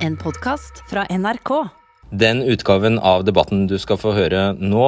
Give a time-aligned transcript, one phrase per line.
[0.00, 1.50] En podkast fra NRK.
[2.10, 4.86] Den utgaven av debatten du skal få høre nå,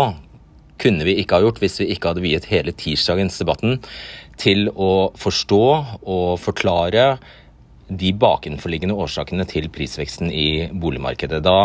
[0.81, 3.77] kunne vi ikke ha gjort hvis vi ikke hadde viet hele tirsdagens debatten
[4.41, 5.67] til å forstå
[6.01, 7.05] og forklare
[7.93, 11.43] de bakenforliggende årsakene til prisveksten i boligmarkedet.
[11.45, 11.59] Da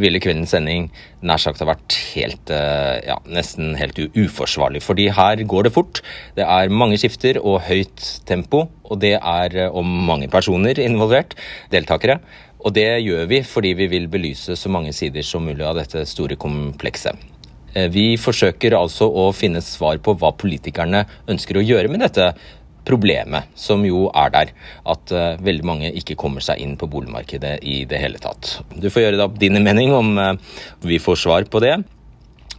[0.00, 0.88] ville kveldens sending
[1.24, 4.82] nær sagt ha vært helt, eh, ja, nesten helt uforsvarlig.
[4.82, 6.00] Fordi her går det fort.
[6.34, 8.68] Det er mange skifter og høyt tempo.
[8.84, 11.36] Og det er eh, om mange personer involvert,
[11.70, 12.20] deltakere.
[12.64, 16.04] Og det gjør vi fordi vi vil belyse så mange sider som mulig av dette
[16.08, 17.16] store komplekset.
[17.74, 22.32] Eh, vi forsøker altså å finne svar på hva politikerne ønsker å gjøre med dette
[22.84, 24.52] problemet, som jo er der.
[24.92, 28.58] At uh, veldig mange ikke kommer seg inn på boligmarkedet i det hele tatt.
[28.76, 30.34] Du får gjøre deg opp dine mening om uh,
[30.84, 31.78] vi får svar på det.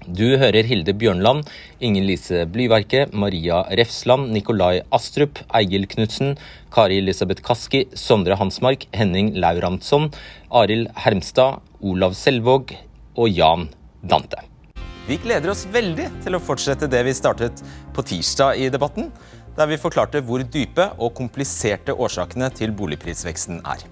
[0.06, 1.48] Du hører Hilde Bjørnland,
[1.82, 6.36] Inger Lise Blyverke, Maria Refsland, Nikolai Astrup, Eigil Knutsen,
[6.76, 10.10] Kari Elisabeth Kaski, Sondre Hansmark, Henning Laurantsson,
[10.52, 12.74] Arild Hermstad, Olav Selvåg
[13.16, 13.70] og Jan
[14.04, 14.42] Dante.
[15.08, 17.62] Vi gleder oss veldig til å fortsette det vi startet
[17.96, 19.08] på tirsdag i debatten,
[19.56, 23.86] der vi forklarte hvor dype og kompliserte årsakene til boligprisveksten er.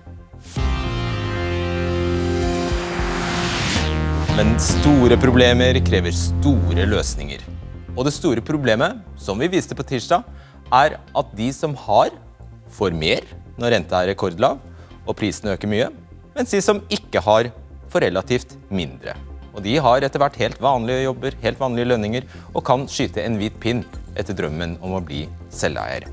[4.35, 7.47] Men store problemer krever store løsninger.
[7.95, 10.27] Og det store problemet, som vi viste på tirsdag,
[10.73, 12.11] er at de som har,
[12.73, 13.27] får mer
[13.61, 14.61] når renta er rekordlav
[15.03, 15.91] og prisene øker mye,
[16.33, 17.51] mens de som ikke har,
[17.93, 19.13] får relativt mindre.
[19.53, 23.37] Og de har etter hvert helt vanlige jobber, helt vanlige lønninger, og kan skyte en
[23.37, 23.83] hvit pinn
[24.17, 26.07] etter drømmen om å bli selveier.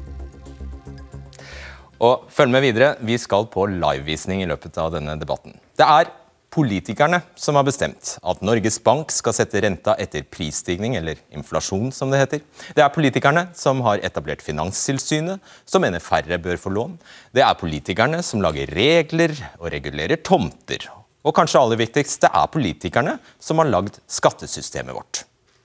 [2.01, 5.57] Og følg med videre, vi skal på livevisning i løpet av denne debatten.
[5.77, 6.13] Det er
[6.51, 12.11] politikerne som har bestemt at Norges Bank skal sette renta etter prisstigning, eller inflasjon som
[12.11, 12.45] det heter.
[12.77, 16.97] Det er politikerne som har etablert Finanstilsynet, som mener færre bør få lån.
[17.35, 20.91] Det er politikerne som lager regler og regulerer tomter
[21.21, 25.25] og kanskje aller viktigst, det er politikerne som har lagd skattesystemet vårt.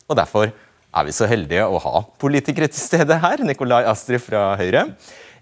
[0.09, 0.49] Og Derfor
[0.95, 3.43] er vi så heldige å ha politikere til stede her.
[3.43, 4.87] Nikolai Astrid fra Høyre,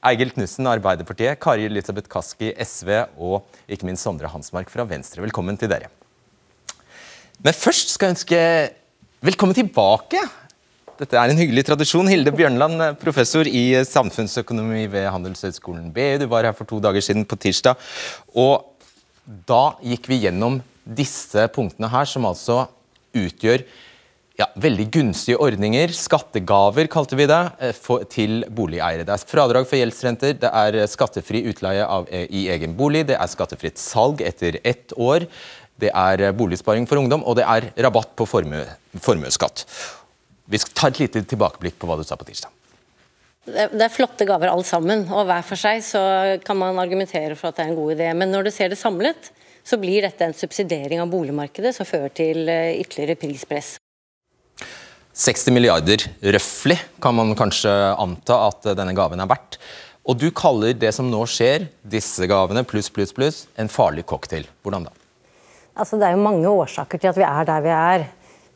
[0.04, 5.24] Eigil Knutsen, Arbeiderpartiet, Kari Elisabeth Kaski, SV og ikke minst Sondre Hansmark fra Venstre.
[5.24, 5.88] Velkommen til dere.
[7.44, 8.42] Men først skal jeg ønske
[9.24, 10.20] velkommen tilbake.
[11.00, 12.12] Dette er en hyggelig tradisjon.
[12.12, 16.20] Hilde Bjørnland, professor i samfunnsøkonomi ved Handelshøyskolen BI.
[16.20, 17.80] Du var her for to dager siden på tirsdag.
[18.36, 18.68] Og
[19.48, 22.66] da gikk vi gjennom disse punktene her, som altså
[23.16, 23.64] utgjør
[24.40, 29.06] ja, veldig gunstige ordninger, skattegaver kalte vi det, eh, for, til boligeiere.
[29.06, 33.20] Det er fradrag for gjeldsrenter, det er skattefri utleie av, eh, i egen bolig, det
[33.20, 35.28] er skattefritt salg etter ett år,
[35.78, 38.66] det er eh, boligsparing for ungdom, og det er rabatt på formue,
[38.98, 39.68] formuesskatt.
[40.50, 42.50] Vi skal ta et lite tilbakeblikk på hva du sa på tirsdag.
[43.46, 46.02] Det er flotte gaver alle sammen, og hver for seg så
[46.46, 48.10] kan man argumentere for at det er en god idé.
[48.16, 49.34] Men når du ser det samlet,
[49.64, 53.76] så blir dette en subsidiering av boligmarkedet som fører til eh, ytterligere prispress.
[55.14, 57.70] 60 milliarder røftlig kan man kanskje
[58.02, 59.60] anta at denne gaven er verdt.
[60.10, 64.48] Og du kaller det som nå skjer, disse gavene pluss, pluss, pluss, en farlig cocktail.
[64.66, 64.96] Hvordan da?
[65.78, 68.08] Altså, det er jo mange årsaker til at vi er der vi er.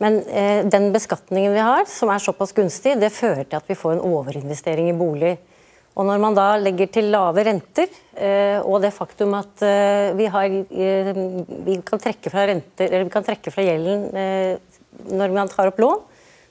[0.02, 3.78] Men eh, den beskatningen vi har, som er såpass gunstig, det fører til at vi
[3.78, 5.38] får en overinvestering i bolig.
[5.98, 10.28] Og når man da legger til lave renter, eh, og det faktum at eh, vi,
[10.30, 11.14] har, eh,
[11.70, 14.78] vi, kan trekke fra renter, eller vi kan trekke fra gjelden eh,
[15.14, 16.06] når man tar opp lån,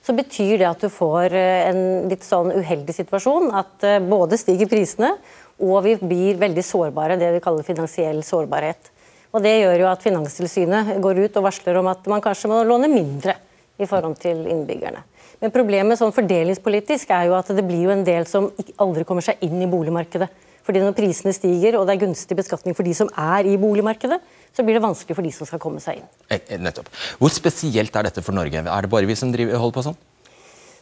[0.06, 1.80] så betyr det at du får eh, en
[2.10, 3.50] litt sånn uheldig situasjon.
[3.58, 5.16] At både stiger prisene,
[5.58, 8.92] og vi blir veldig sårbare, det vi kaller finansiell sårbarhet.
[9.36, 12.62] Og Det gjør jo at Finanstilsynet går ut og varsler om at man kanskje må
[12.64, 13.34] låne mindre
[13.76, 15.02] i forhold til innbyggerne.
[15.42, 18.48] Men problemet sånn fordelingspolitisk er jo at det blir jo en del som
[18.80, 20.30] aldri kommer seg inn i boligmarkedet.
[20.66, 24.19] Fordi Når prisene stiger og det er gunstig beskatning for de som er i boligmarkedet,
[24.56, 26.10] så blir det vanskelig for de som skal komme seg inn.
[26.27, 26.91] Eh, eh, nettopp.
[27.21, 28.65] Hvor spesielt er dette for Norge?
[28.65, 29.99] Er det bare vi som driver, holder på sånn?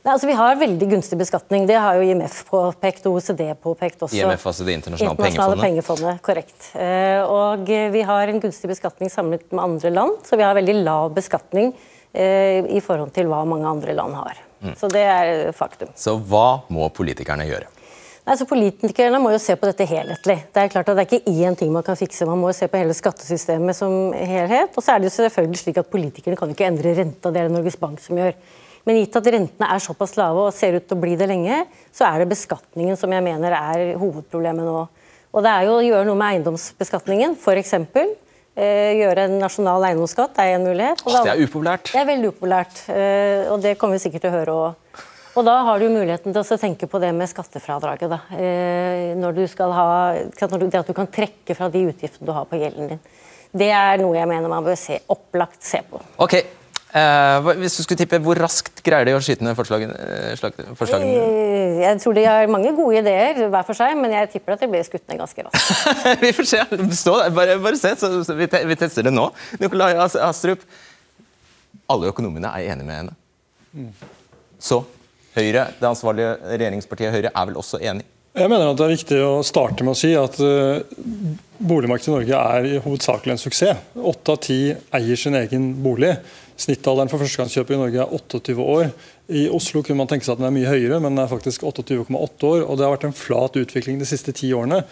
[0.05, 1.67] Nei, altså Vi har veldig gunstig beskatning.
[1.69, 4.21] Det har jo IMF påpekt, og OECD påpekt også.
[4.21, 6.23] IMF, altså Det internasjonale, internasjonale pengefondet?
[6.25, 6.71] Korrekt.
[6.77, 10.81] Eh, og vi har en gunstig beskatning samlet med andre land, så vi har veldig
[10.85, 11.75] lav beskatning
[12.15, 14.37] i forhold til hva mange andre land har.
[14.63, 14.77] Mm.
[14.79, 15.91] Så det er faktum.
[15.99, 17.74] Så hva må politikerne gjøre?
[18.25, 20.39] Nei, så Politikerne må jo se på dette helhetlig.
[20.49, 22.57] Det er klart at det er ikke én ting man kan fikse, man må jo
[22.57, 24.73] se på hele skattesystemet som helhet.
[24.73, 27.43] Og så er det jo selvfølgelig slik at Politikerne kan jo ikke endre renta, det
[27.43, 28.33] er det Norges Bank som gjør.
[28.89, 31.63] Men gitt at rentene er såpass lave og ser ut til å bli det lenge,
[31.93, 34.83] så er det beskatningen som jeg mener er hovedproblemet nå.
[35.35, 37.75] Og det er jo å gjøre noe med eiendomsbeskatningen, f.eks.
[38.55, 41.01] Eh, gjøre en nasjonal eiendomsskatt er en mulighet.
[41.05, 41.91] Da, det er upopulært.
[41.91, 45.03] Det er veldig upopulært, eh, og det kommer vi sikkert til å høre òg.
[45.35, 48.11] Og da har du muligheten til å tenke på det med skattefradraget.
[48.13, 48.21] Da.
[48.39, 49.87] Eh, når du skal ha,
[50.31, 53.01] det at du kan trekke fra de utgiftene du har på gjelden din.
[53.55, 55.99] Det er noe jeg mener man bør se, opplagt se på.
[56.23, 59.95] Ok, eh, Hvis du skulle tippe, hvor raskt greier de å skyte ned forslagene?
[59.95, 61.11] Eh, forslagene?
[61.11, 64.63] Eh, jeg tror de har mange gode ideer hver for seg, men jeg tipper at
[64.63, 65.95] de blir skutt ned ganske raskt.
[66.25, 66.65] vi får se.
[67.03, 67.35] Stå der.
[67.35, 69.33] Bare, bare se, så, så vi, te, vi, tester det nå.
[69.63, 70.63] Nikolai Astrup,
[71.91, 73.17] alle økonomene er enige med henne.
[73.75, 73.91] Mm.
[74.63, 74.85] Så
[75.35, 78.07] Høyre, det ansvarlige regjeringspartiet Høyre er vel også enig?
[78.35, 80.83] Jeg mener at Det er viktig å starte med å si at uh,
[81.63, 83.85] boligmarkedet i Norge er i hovedsakelig en suksess.
[83.95, 86.17] Åtte av ti eier sin egen bolig.
[86.59, 88.91] Snittalderen for førstegangskjøper i Norge er 28 år.
[89.35, 91.65] I Oslo kunne man tenke seg at den er mye høyere, men den er faktisk
[91.67, 92.67] 28,8 år.
[92.67, 94.83] og Det har vært en flat utvikling de siste ti årene.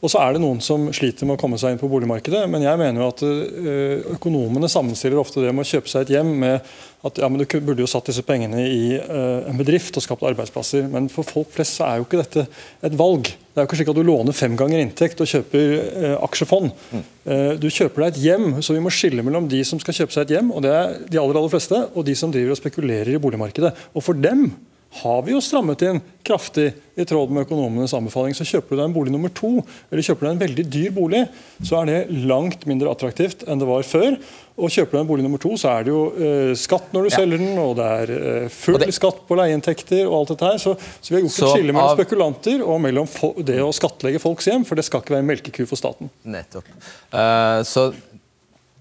[0.00, 2.44] Og så er det noen som sliter med å komme seg inn på boligmarkedet.
[2.52, 6.14] Men jeg mener jo at eh, økonomene sammenstiller ofte det med å kjøpe seg et
[6.16, 6.72] hjem med
[7.06, 10.24] at ja, men du burde jo satt disse pengene i uh, en bedrift og skapt
[10.28, 10.84] arbeidsplasser.
[10.92, 12.44] Men for folk flest så er jo ikke dette
[12.84, 13.30] et valg.
[13.30, 16.74] Det er jo ikke slik at du låner fem ganger inntekt og kjøper uh, aksjefond.
[16.92, 17.06] Mm.
[17.24, 20.16] Uh, du kjøper deg et hjem, så vi må skille mellom de som skal kjøpe
[20.16, 22.60] seg et hjem, og det er de aller, aller fleste, og de som driver og
[22.60, 23.72] spekulerer i boligmarkedet.
[23.96, 24.50] Og for dem
[24.90, 28.34] har vi jo strammet inn kraftig i tråd med økonomenes anbefaling.
[28.34, 30.94] Så kjøper du deg en bolig nummer to, eller kjøper du deg en veldig dyr
[30.96, 31.20] bolig,
[31.62, 34.18] så er det langt mindre attraktivt enn det var før.
[34.60, 37.06] Og kjøper du deg en bolig nummer to, så er det jo eh, skatt når
[37.06, 37.20] du ja.
[37.20, 38.90] selger den, og det er eh, full det...
[38.98, 40.58] skatt på leieinntekter og alt dette her.
[40.64, 41.94] Så, så vi har gjort så et skille mellom av...
[42.02, 43.08] spekulanter og mellom
[43.46, 46.10] det å skattlegge folks hjem, for det skal ikke være en melkeku for staten.
[46.26, 46.68] Nettopp.
[47.14, 47.92] Uh, så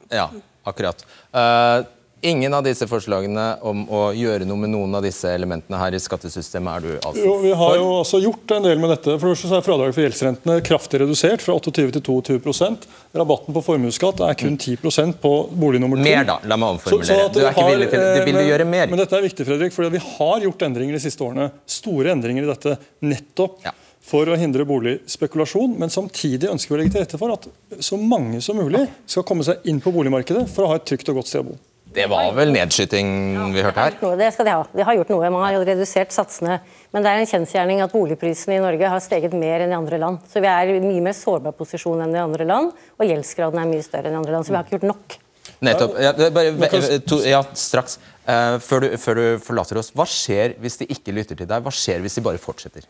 [0.10, 0.26] Ja,
[0.68, 1.06] akkurat.
[1.30, 1.86] Uh,
[2.22, 6.02] Ingen av disse forslagene om å gjøre noe med noen av disse elementene her i
[6.04, 9.16] skattesystemet er du altså jo, Vi har jo også gjort en del med dette.
[9.22, 14.20] For det er Fradraget for gjeldsrentene kraftig redusert, fra 28 til 22% Rabatten på formuesskatt
[14.28, 16.04] er kun 10% på bolig nummer to.
[16.10, 16.40] Mer, da.
[16.44, 17.08] La meg omformulere.
[17.08, 18.10] Så, så du er ikke har, villig til det.
[18.12, 18.92] Du vil men, gjøre mer.
[18.92, 21.48] Men dette er viktig, Fredrik, fordi vi har gjort endringer de siste årene.
[21.80, 22.82] Store endringer i dette.
[23.08, 23.62] Nettopp.
[23.68, 23.76] Ja
[24.10, 27.46] for å hindre boligspekulasjon, men samtidig ønsker vi å legge til rette for at
[27.86, 31.12] så mange som mulig skal komme seg inn på boligmarkedet for å ha et trygt
[31.12, 31.58] og godt sted å bo.
[31.94, 33.08] Det var vel nedskyting
[33.50, 33.96] vi hørte her?
[34.04, 34.66] Noe, det skal de ha.
[34.76, 35.32] De har gjort noe.
[35.34, 36.60] Man har redusert satsene.
[36.94, 39.98] Men det er en kjensgjerning at boligprisene i Norge har steget mer enn i andre
[40.02, 40.22] land.
[40.30, 43.72] Så vi er i mye mer sårbar posisjon enn i andre land, og gjeldsgraden er
[43.72, 44.46] mye større enn i andre land.
[44.46, 45.18] Så vi har ikke gjort nok.
[45.66, 45.98] Nettopp.
[46.00, 47.98] Ja, bare, to, ja straks.
[48.30, 49.90] Uh, før, du, før, du, forlater oss.
[49.98, 51.66] Hva skjer hvis de ikke lytter til deg?
[51.66, 52.86] Hva skjer hvis de bare fortsetter?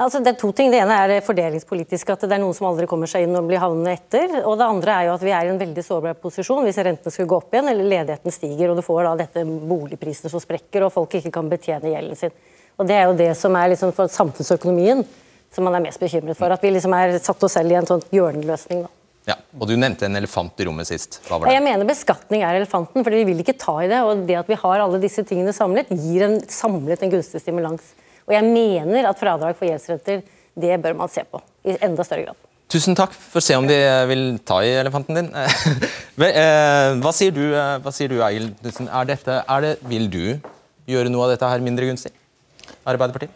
[0.00, 0.70] Altså, det er to ting.
[0.72, 3.60] Det ene er fordelingspolitisk, at det er noen som aldri kommer seg inn og blir
[3.60, 4.38] havnende etter.
[4.44, 7.12] Og det andre er jo at vi er i en veldig sårbar posisjon hvis rentene
[7.12, 10.86] skulle gå opp igjen eller ledigheten stiger og du får da dette boligprisene som sprekker
[10.86, 12.38] og folk ikke kan betjene gjelden sin.
[12.80, 15.04] Og Det er jo det som er liksom for samfunnsøkonomien
[15.52, 16.48] som man er mest bekymret for.
[16.54, 18.86] At vi liksom er satt oss selv i en sånn hjørneløsning.
[18.86, 18.94] da.
[19.28, 21.20] Ja, og Du nevnte en elefant i rommet sist.
[21.26, 21.58] Hva var det?
[21.58, 24.00] Jeg mener beskatning er elefanten, for vi vil ikke ta i det.
[24.00, 27.92] og Det at vi har alle disse tingene samlet, gir en samlet en gunstig stimulans.
[28.30, 30.22] Og jeg mener at fradrag for gjeldsrenter
[30.60, 32.46] det bør man se på i enda større grad.
[32.70, 33.10] Tusen takk.
[33.10, 35.32] Får se om de vil ta i elefanten din.
[36.20, 40.24] Eh, hva sier du, eh, hva sier du Egil det, vil du
[40.84, 42.12] gjøre noe av dette her mindre gunstig?
[42.84, 43.32] Arbeiderpartiet?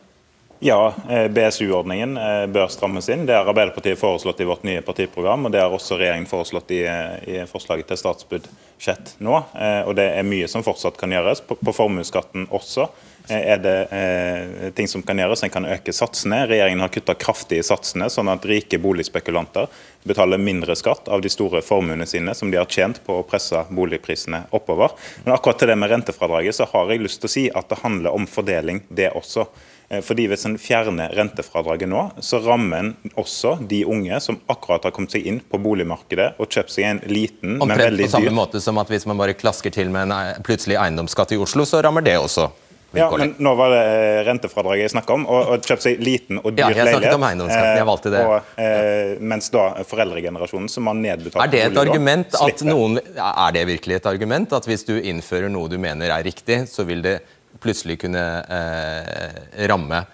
[0.60, 2.14] Ja, eh, BSU-ordningen
[2.52, 3.26] bør strammes inn.
[3.26, 6.84] Det har Arbeiderpartiet foreslått i vårt nye partiprogram, og det har også regjeringen foreslått i,
[7.28, 9.40] i forslaget til statsbudsjett nå.
[9.84, 12.88] Og det er mye som fortsatt kan gjøres, på, på formuesskatten også.
[13.28, 15.42] Eh, er det eh, ting som kan gjøres.
[15.44, 16.42] En kan øke satsene.
[16.46, 19.70] Regjeringen har kutta kraftig i satsene, sånn at rike boligspekulanter
[20.04, 23.64] betaler mindre skatt av de store formuene sine som de har tjent på å presse
[23.72, 24.92] boligprisene oppover.
[25.24, 27.80] Men akkurat til det med rentefradraget så har jeg lyst til å si at det
[27.80, 29.48] handler om fordeling, det også.
[29.94, 34.86] Eh, fordi Hvis en fjerner rentefradraget nå, så rammer en også de unge som akkurat
[34.88, 38.08] har kommet seg inn på boligmarkedet og kjøpt seg en liten, Omtrent men veldig dyr
[38.08, 41.34] Omtrent på samme måte som at hvis man bare klasker til med en plutselig eiendomsskatt
[41.36, 42.50] i Oslo, så rammer det også
[42.94, 46.40] ja, men Nå var det eh, rentefradraget jeg snakka om, og, og kjøpt seg liten
[46.40, 48.22] og dyr ja, jeg snakket Om eiendomsskatten, jeg valgte det.
[48.22, 53.00] Eh, og, eh, mens da foreldregenerasjonen som har nedbetalt Er det et argument at noen,
[53.02, 56.86] er det virkelig et argument at hvis du innfører noe du mener er riktig, så
[56.88, 57.18] vil det
[57.64, 60.04] plutselig kunne eh, ramme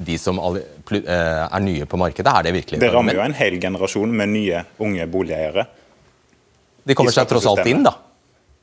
[0.00, 2.32] de som eh, er nye på markedet?
[2.32, 5.66] Er det virkelig Det rammer jo en hel generasjon med nye, unge boligeiere.
[6.86, 7.98] De kommer seg tross alt inn, da?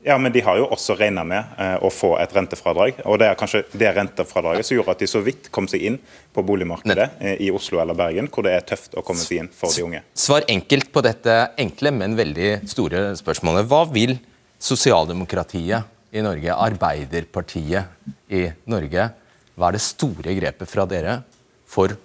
[0.08, 3.01] Ja, men de har jo også regna med eh, å få et rentefradrag.
[3.10, 5.98] og Det er kanskje det rentefradraget som gjorde at de så vidt kom seg inn
[6.34, 9.50] på boligmarkedet eh, i Oslo eller Bergen, hvor det er tøft å komme seg inn
[9.51, 10.04] for de unge.
[10.18, 13.68] Svar enkelt på dette enkle, men veldig store spørsmålet.
[13.68, 14.16] Hva vil
[14.62, 19.10] sosialdemokratiet i Norge, Arbeiderpartiet i Norge,
[19.58, 21.22] hva er det store grepet fra dere
[21.68, 21.96] for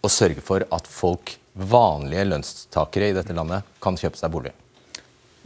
[0.00, 4.52] å sørge for at folk, vanlige lønnstakere i dette landet, kan kjøpe seg bolig?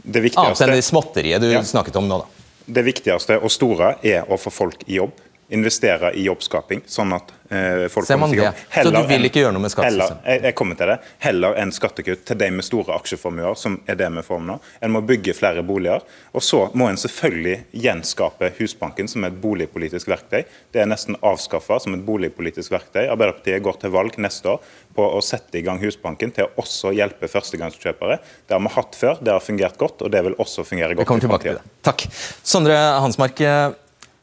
[0.05, 1.63] Det viktigste, Annet enn det småtteriet du ja.
[1.65, 2.47] snakket om nå, da.
[2.65, 5.17] Det viktigste og store er å få folk i jobb.
[5.53, 8.49] Investere i jobbskaping, sånn at eh, folk Ser man det?
[8.73, 10.23] Så du vil ikke gjøre noe med skattesystemet?
[10.25, 10.95] Heller, jeg, jeg kommer til det.
[11.21, 14.57] Heller enn skattekutt til de med store aksjeformuer, som er det vi får nå.
[14.81, 16.01] En må bygge flere boliger.
[16.33, 20.41] Og så må en selvfølgelig gjenskape Husbanken som et boligpolitisk verktøy.
[20.73, 23.05] Det er nesten avskaffa som et boligpolitisk verktøy.
[23.05, 26.95] Arbeiderpartiet går til valg neste år på å sette i gang Husbanken til å også
[26.97, 28.17] hjelpe førstegangskjøpere.
[28.47, 31.05] Det har vi hatt før, det har fungert godt, og det vil også fungere godt.
[31.05, 31.73] Vi kommer tilbake til det.
[31.85, 32.07] Takk.
[32.41, 33.73] Sondre Hansmark, eh,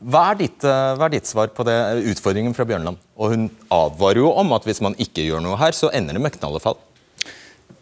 [0.02, 1.76] hva er, ditt, eh, hva er ditt svar på det,
[2.10, 2.98] utfordringen fra Bjørnland?
[3.16, 6.24] Og Hun advarer jo om at hvis man ikke gjør noe her, så ender det
[6.24, 6.80] med knallefall.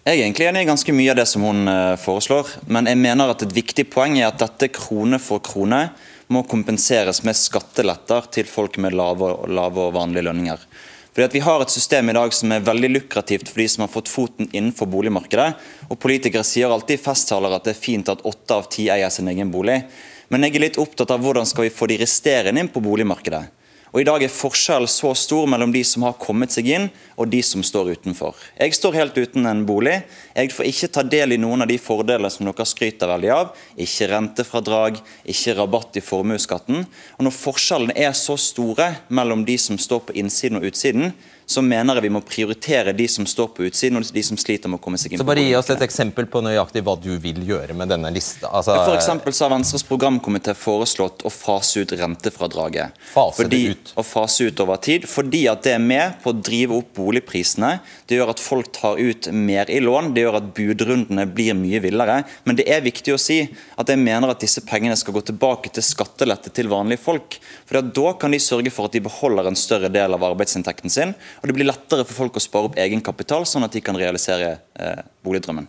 [0.01, 2.99] Jeg er egentlig enig i ganske mye av det som hun eh, foreslår, men jeg
[3.01, 5.91] mener at et viktig poeng er at dette krone for krone
[6.31, 10.65] må kompenseres med skatteletter til folk med lave, lave og vanlige lønninger.
[11.11, 13.83] Fordi at Vi har et system i dag som er veldig lukrativt for de som
[13.83, 15.55] har fått foten innenfor boligmarkedet.
[15.91, 19.11] og Politikere sier alltid i festtaler at det er fint at åtte av ti eier
[19.11, 19.83] sin egen bolig.
[20.31, 23.49] Men jeg er litt opptatt av hvordan skal vi få de resterende inn på boligmarkedet.
[23.91, 26.85] Og I dag er forskjellen så stor mellom de som har kommet seg inn,
[27.19, 28.37] og de som står utenfor.
[28.55, 29.97] Jeg står helt uten en bolig.
[30.37, 33.51] Jeg får ikke ta del i noen av de fordelene som dere skryter veldig av.
[33.75, 35.03] Ikke rentefradrag,
[35.35, 36.87] ikke rabatt i formuesskatten.
[37.19, 41.11] Og Når forskjellene er så store mellom de som står på innsiden og utsiden,
[41.51, 44.71] så mener jeg vi må prioritere de som står på utsiden, og de som sliter
[44.71, 47.11] med å komme seg inn Så bare gi oss et eksempel på nøyaktig hva du
[47.23, 48.47] vil gjøre med denne lista.
[48.55, 53.01] Altså, For så har Venstres programkomité foreslått å fase ut rentefradraget.
[53.11, 53.93] Fase det ut.
[53.99, 57.73] Å fase ut over tid, fordi at det er med på å drive opp boligprisene.
[58.07, 61.83] Det gjør at folk tar ut mer i lån, det gjør at budrundene blir mye
[61.83, 62.21] villere.
[62.47, 63.41] Men det er viktig å si
[63.75, 67.41] at jeg mener at disse pengene skal gå tilbake til skattelette til vanlige folk.
[67.67, 71.19] For da kan de sørge for at de beholder en større del av arbeidsinntekten sin,
[71.41, 74.59] og det blir lettere for folk å spare opp egenkapital, sånn at de kan realisere
[74.77, 75.69] eh, boligdrømmen.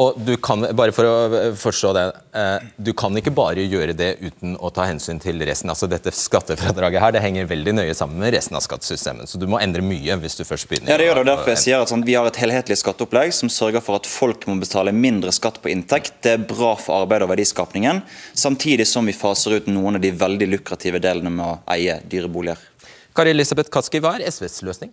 [0.00, 2.04] Og du kan, bare for å forstå det,
[2.38, 5.68] eh, du kan ikke bare gjøre det uten å ta hensyn til resten.
[5.68, 9.28] Altså Dette skattefradraget her, det henger veldig nøye sammen med resten av skattesystemet.
[9.28, 10.94] Så du må endre mye hvis du først begynner.
[10.94, 11.26] Ja, det gjør det.
[11.28, 14.48] Derfor jeg sier at sånn, Vi har et helhetlig skatteopplegg som sørger for at folk
[14.48, 16.22] må betale mindre skatt på inntekt.
[16.24, 20.10] Det er bra for arbeid og verdiskapningen, samtidig som vi faser ut noen av de
[20.10, 22.71] veldig lukrative delene med å eie dyre boliger.
[23.12, 24.92] Kari Elisabeth Kaski, hva er SVs løsning?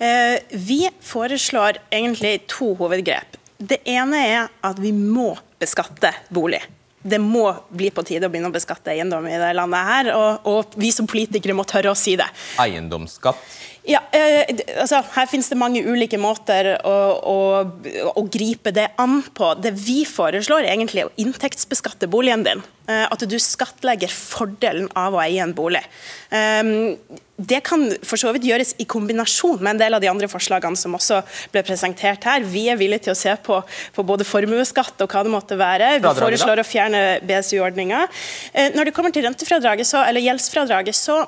[0.00, 3.36] Eh, Vi foreslår egentlig to hovedgrep.
[3.60, 6.62] Det ene er at vi må beskatte bolig.
[7.02, 10.48] Det må bli på tide å begynne å beskatte eiendom i det landet her, og,
[10.48, 12.26] og vi som politikere må tørre å si det.
[12.60, 13.40] Eiendomsskatt?
[13.88, 14.44] Ja, eh,
[14.76, 17.38] altså, Her finnes det mange ulike måter å, å,
[18.12, 19.54] å gripe det an på.
[19.62, 22.60] Det vi foreslår, er egentlig å inntektsbeskatte boligen din.
[22.90, 25.82] Eh, At du skattlegger fordelen av å eie en bolig.
[26.28, 26.98] Um,
[27.40, 30.76] Det kan for så vidt gjøres i kombinasjon med en del av de andre forslagene
[30.76, 31.22] som også
[31.54, 32.44] ble presentert her.
[32.44, 33.62] Vi er villige til å se på,
[33.96, 35.94] på både formuesskatt og hva det måtte være.
[36.04, 38.02] Vi foreslår å fjerne BSU-ordninga.
[38.76, 41.22] Når det kommer til rentefradraget, så, eller gjeldsfradraget, så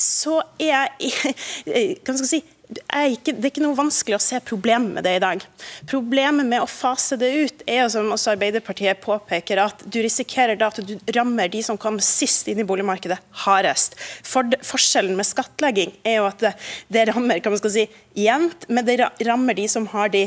[0.00, 1.12] så er jeg
[2.04, 2.42] hva skal jeg si,
[2.90, 5.42] er ikke, Det er ikke noe vanskelig å se problemet med det i dag.
[5.86, 10.58] Problemet med å fase det ut er jo, som også Arbeiderpartiet påpeker, at du risikerer
[10.58, 13.94] da at du rammer de som kom sist inn i boligmarkedet, hardest.
[14.26, 16.56] For, forskjellen med skattlegging er jo at det,
[16.92, 17.86] det rammer kan man skal si,
[18.18, 18.98] jevnt, men det
[19.28, 20.26] rammer de som har de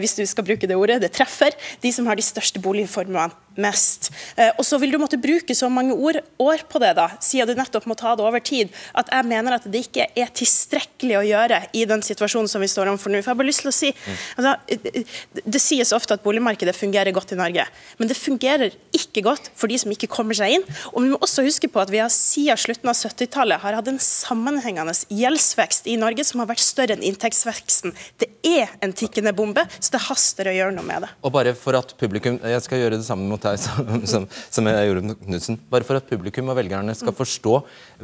[0.00, 3.30] hvis du skal bruke det ordet, det treffer de som har de største boligformene
[3.60, 4.10] mest.
[4.36, 7.50] Eh, og så vil du måtte bruke så mange år, år på det, da, siden
[7.50, 11.18] du nettopp må ta det over tid, at jeg mener at det ikke er tilstrekkelig
[11.20, 13.22] å gjøre i den situasjonen som vi står overfor nå.
[13.22, 13.92] For jeg har bare lyst til å si,
[14.36, 14.54] altså,
[14.84, 15.04] det,
[15.44, 17.66] det sies ofte at boligmarkedet fungerer godt i Norge,
[18.00, 20.66] men det fungerer ikke godt for de som ikke kommer seg inn.
[20.92, 23.88] Og vi må også huske på at vi har siden slutten av 70-tallet har hatt
[23.90, 27.94] en sammenhengende gjeldsvekst i Norge som har vært større enn inntektsveksten.
[28.20, 31.10] Det er en tikkende bombe, så det haster å gjøre noe med det.
[31.26, 34.70] Og bare for at publikum Jeg skal gjøre det samme mot deg som, som, som
[34.70, 35.58] jeg gjorde med Knutsen.
[35.72, 37.56] Bare for at publikum og velgerne skal forstå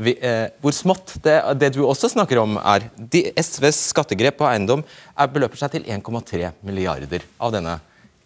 [0.02, 2.88] vi, eh, hvor smått det, det du også snakker om, er.
[2.96, 7.78] De, SVs skattegrep på eiendom er, beløper seg til 1,3 milliarder av denne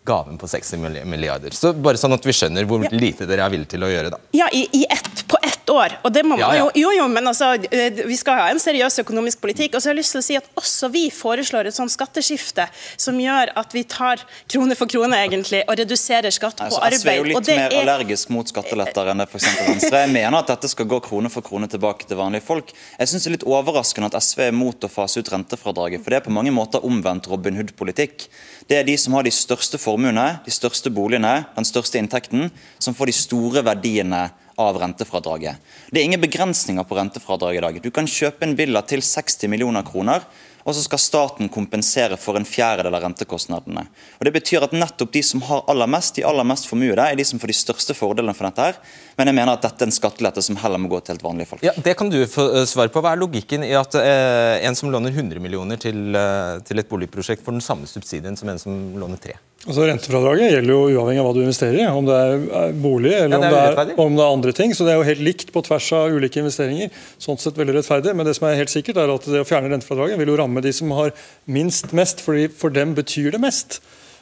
[0.06, 0.78] gaven på 60
[1.10, 1.50] milliarder.
[1.50, 2.92] Så bare sånn at vi skjønner hvor Ja.
[2.94, 4.12] lite dere er villige til å gjøre.
[4.14, 4.20] da.
[4.38, 5.94] Ja, i, i ett, på ett år.
[6.04, 8.98] Og det må man jo, jo, jo, men altså, eh, vi skal ha en seriøs
[9.04, 9.74] økonomisk politikk.
[9.76, 12.66] Og så har jeg lyst til å si at også vi foreslår et sånt skatteskifte
[13.00, 17.00] som gjør at vi tar krone for krone egentlig, og reduserer skatt på Altså, arbeid.
[17.00, 20.02] SV er jo litt mer er- allergisk mot skatteletter enn det eksempel Venstre.
[20.06, 22.72] Jeg mener at dette skal gå krone for krone tilbake til vanlige folk.
[22.98, 26.10] Jeg synes det er litt overraskende at SV er mot å fase ut rentefradraget, for
[26.10, 28.26] det er på mange måter omvendt Robin Hood-politikk.
[28.68, 32.50] Det er de som har de største formuene, de største boligene, den største inntekten,
[32.82, 35.62] som får de store verdiene av rentefradraget.
[35.90, 37.80] Det er ingen begrensninger på rentefradraget i dag.
[37.82, 40.24] Du kan kjøpe en villa til 60 millioner kroner,
[40.66, 43.84] og så skal staten kompensere for en fjerdedel av rentekostnadene.
[44.18, 47.14] Og Det betyr at nettopp de som har aller mest, de aller mest formuede, er
[47.14, 48.62] de som får de største fordelene for dette.
[48.62, 48.74] her.
[49.16, 51.46] Men jeg mener at dette er en skattelette som heller må gå til helt vanlige
[51.46, 51.62] folk.
[51.62, 53.00] Ja, Det kan du få eh, svar på.
[53.00, 56.88] Hva er logikken i at eh, en som låner 100 millioner til, eh, til et
[56.88, 59.38] boligprosjekt, får den samme subsidien som en som låner 3?
[59.66, 63.10] Altså Rentefradraget gjelder jo uavhengig av hva du investerer i, om det er er bolig
[63.16, 64.74] eller Ja, det er om, det er, om det er andre ting.
[64.78, 66.92] Så det er jo helt likt på tvers av ulike investeringer.
[67.22, 68.14] Sånn sett veldig rettferdig.
[68.14, 70.62] Men det som er helt sikkert er at det å fjerne rentefradraget vil jo ramme
[70.62, 71.10] de som har
[71.50, 73.80] minst mest, fordi for dem betyr det mest.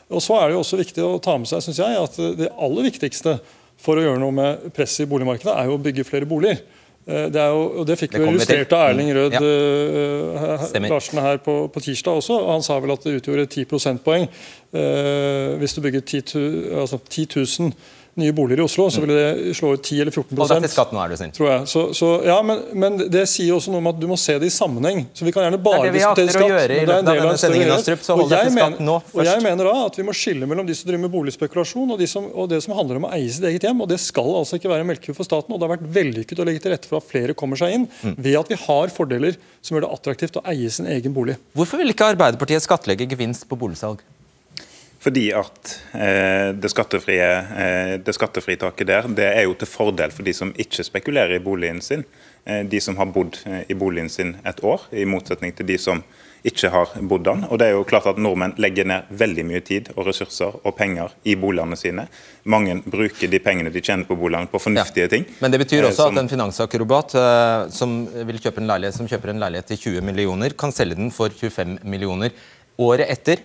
[0.09, 2.53] Og så er det jo også viktig å ta med seg, synes jeg, at det
[2.57, 3.37] aller viktigste
[3.85, 6.65] for å gjøre noe med presset i boligmarkedet, er jo å bygge flere boliger.
[7.07, 9.41] Eh, Det, jo, og det fikk Det vi illustrert av Erling Rød Ja.
[9.45, 12.33] eh, her- Larsen her på, på tirsdag også.
[12.41, 14.25] og Han sa vel at det utgjorde 10 prosentpoeng
[14.73, 16.23] eh, hvis du bygger 10,
[16.81, 17.27] altså 10
[17.61, 17.73] 000
[18.17, 20.71] nye boliger i Oslo, så ville det slå ut 10 eller 14 Og deg til
[20.71, 21.33] skatt nå, er du snill.
[21.35, 21.67] tror jeg.
[21.73, 24.37] Så, så, ja, men, men det sier jo også noe om at du må se
[24.39, 25.07] det i sammenheng.
[25.15, 26.49] Så Vi kan gjerne bare Det er det vi diskutere skatt.
[26.49, 28.11] det er en av del denne en større helhet.
[28.15, 30.89] Og jeg mener- nå Og jeg mener da at vi må skille mellom de som
[30.89, 33.63] driver med boligspekulasjon og, de som, og det som handler om å eie sitt eget
[33.67, 33.81] hjem.
[33.83, 35.53] og Det skal altså ikke være en melkeku for staten.
[35.53, 37.89] og Det har vært vellykket å legge til rette for at flere kommer seg inn
[38.05, 38.15] Mm.
[38.19, 41.37] ved at vi har fordeler som gjør det attraktivt å eie sin egen bolig.
[41.57, 43.99] Hvorfor vil ikke Arbeiderpartiet skattlegge gevinst på boligsalg?
[45.05, 47.27] Fordi at eh, det, skattefrie,
[47.61, 51.43] eh, det skattefritaket der det er jo til fordel for de som ikke spekulerer i
[51.45, 52.07] boligen sin.
[52.49, 53.37] Eh, de som har bodd
[53.69, 56.01] i boligen sin et år, i motsetning til de som
[56.45, 57.45] ikke har bodd den.
[57.51, 60.73] Og det er jo klart at Nordmenn legger ned veldig mye tid og ressurser og
[60.77, 62.09] penger i boligene sine.
[62.49, 65.29] Mange bruker de pengene de tjener på boligene på fornuftige ting.
[65.41, 67.17] Men det betyr også som- at en finansakrobat
[67.73, 68.61] som, som kjøper
[69.33, 72.33] en leilighet til 20 millioner, kan selge den for 25 millioner.
[72.79, 73.41] Året etter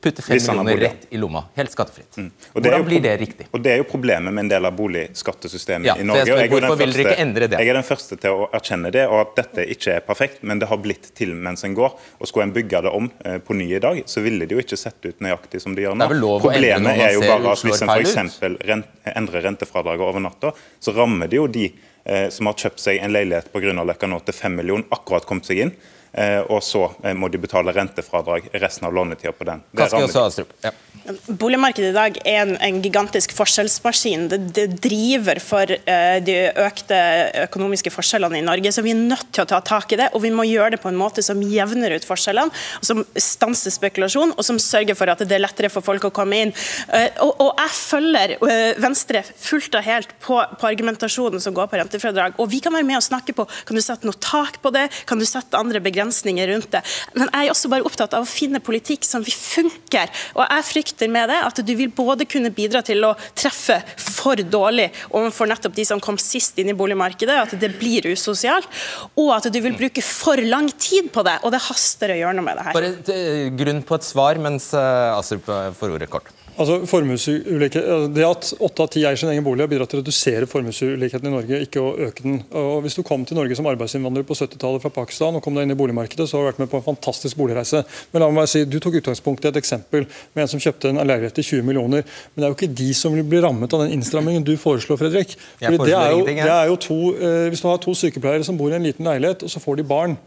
[0.00, 1.42] putte 5 Hvis han har millioner rett i lomma.
[1.54, 2.16] Helt skattefritt.
[2.16, 2.30] Mm.
[2.52, 3.46] Hvordan blir det riktig?
[3.50, 6.22] Og Det er jo problemet med en del av boligskattesystemet Ja, i Norge.
[6.22, 7.58] jeg spør, jeg, er første?
[7.58, 10.62] Jeg er den første til å erkjenne det, og at dette ikke er perfekt, men
[10.62, 11.98] det har blitt til mens en går.
[12.20, 14.62] Og Skulle en bygge det om eh, på ny i dag, så ville det jo
[14.62, 16.06] ikke sett ut nøyaktig som det gjør nå.
[16.06, 18.40] Det er lov Problemet er jo bare at hvis en f.eks.
[18.70, 23.02] Rent, endrer rentefradraget over natta, så rammer det jo de eh, som har kjøpt seg
[23.02, 25.74] en leilighet på Grünerløkka nå til 5 millioner, akkurat kommet seg inn.
[26.12, 29.62] Eh, og så eh, må de betale rentefradrag resten av lånetida på den.
[29.70, 30.72] Det
[31.08, 34.26] Boligmarkedet i dag er en, en gigantisk forskjellsmaskin.
[34.28, 36.98] Det, det driver for uh, de økte
[37.46, 38.72] økonomiske forskjellene i Norge.
[38.74, 40.82] Så vi er nødt til å ta tak i det, og vi må gjøre det
[40.82, 45.12] på en måte som jevner ut forskjellene, og som stanser spekulasjon, og som sørger for
[45.12, 46.54] at det er lettere for folk å komme inn.
[46.92, 48.52] Uh, og, og jeg følger uh,
[48.84, 52.36] Venstre fullt og helt på, på argumentasjonen som går på rentefradrag.
[52.42, 54.88] Og vi kan være med og snakke på kan du sette noe tak på det,
[55.08, 56.84] kan du sette andre begrensninger rundt det.
[57.16, 60.04] Men jeg er også bare opptatt av å finne politikk som vil funke.
[60.36, 64.40] Og jeg frykter med det at du vil både kunne bidra til å treffe for
[64.42, 68.66] dårlig overfor nettopp de som kom sist inn i boligmarkedet, at det blir usosialt,
[69.14, 71.38] og at du vil bruke for lang tid på det.
[71.44, 72.80] Og det haster å gjøre noe med det her.
[72.80, 75.46] Bare eh, grunn på et svar mens eh, Astrup
[75.78, 76.37] får ordet kort.
[76.58, 80.00] Altså, formuesulikhet- altså, Det at åtte av ti eier sin egen bolig, har bidratt til
[80.00, 82.42] å redusere formuesulikheten i Norge, ikke å øke den.
[82.52, 85.62] Og Hvis du kom til Norge som arbeidsinnvandrer på 70-tallet fra Pakistan og kom deg
[85.62, 87.84] inn i boligmarkedet, så har du vært med på en fantastisk boligreise.
[88.12, 90.96] Men la meg si, Du tok utgangspunkt i et eksempel med en som kjøpte en
[90.96, 92.02] leilighet til 20 millioner.
[92.34, 94.98] Men det er jo ikke de som vil bli rammet av den innstrammingen du foreslår,
[94.98, 95.36] Fredrik.
[95.60, 98.56] Fordi det er jo, det er jo to, eh, Hvis du har to sykepleiere som
[98.58, 100.18] bor i en liten leilighet, og så får de barn.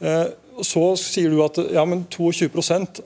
[0.00, 0.26] Eh,
[0.66, 2.48] så sier du at ja, men 22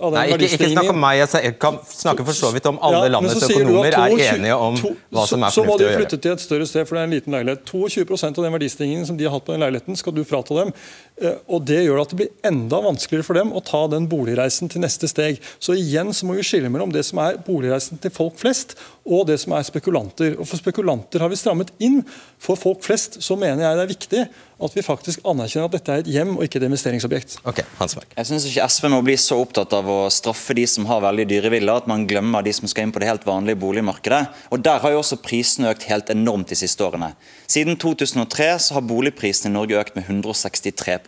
[0.01, 1.21] av den Nei, ikke, ikke snakk om meg.
[1.23, 4.77] Jeg kan snakke for så vidt om alle Ja, landets du økonomer er enige om
[4.81, 5.55] to- hva som er fornuftig å gjøre.
[5.55, 5.97] så må gjøre.
[6.01, 7.64] flytte til et større sted, for det er en liten leilighet.
[7.64, 10.73] 22% av den verdistigningen som de har hatt på den leiligheten, skal du frata dem.
[11.20, 14.70] Eh, Og Det gjør at det blir enda vanskeligere for dem å ta den boligreisen
[14.70, 15.38] til neste steg.
[15.62, 18.74] Så igjen så må vi skille mellom det som er boligreisen til folk flest,
[19.05, 20.35] og det som er spekulanter.
[20.40, 22.03] Og For spekulanter har vi strammet inn.
[22.40, 24.24] For folk flest så mener jeg det er viktig
[24.64, 27.37] at vi faktisk anerkjenner at dette er et hjem og ikke et investeringsobjekt.
[27.44, 28.07] Ok, Hansberg.
[28.16, 31.27] Jeg syns ikke SV må bli så opptatt av å straffe de som har veldig
[31.29, 34.22] dyre villaer, at man glemmer de som skal inn på det helt vanlige boligmarkedet.
[34.55, 37.12] Og Der har jo også prisene økt helt enormt de siste årene.
[37.50, 41.04] Siden 2003 så har boligprisene i Norge økt med 163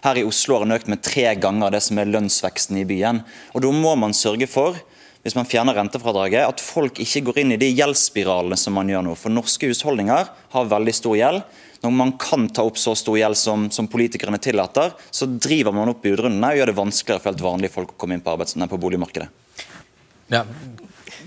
[0.00, 3.22] Her i Oslo har den økt med tre ganger det som er lønnsveksten i byen.
[3.54, 4.78] Og Da må man sørge for
[5.20, 9.04] hvis man fjerner rentefradraget, at folk ikke går inn i de gjeldsspiralene som man gjør
[9.04, 9.16] nå.
[9.20, 11.42] For norske husholdninger har veldig stor gjeld.
[11.84, 15.92] Når man kan ta opp så stor gjeld som, som politikerne tillater, så driver man
[15.92, 18.80] opp budrundene og gjør det vanskeligere for helt vanlige folk å komme inn på, på
[18.80, 19.28] boligmarkedet.
[20.32, 20.46] Ja.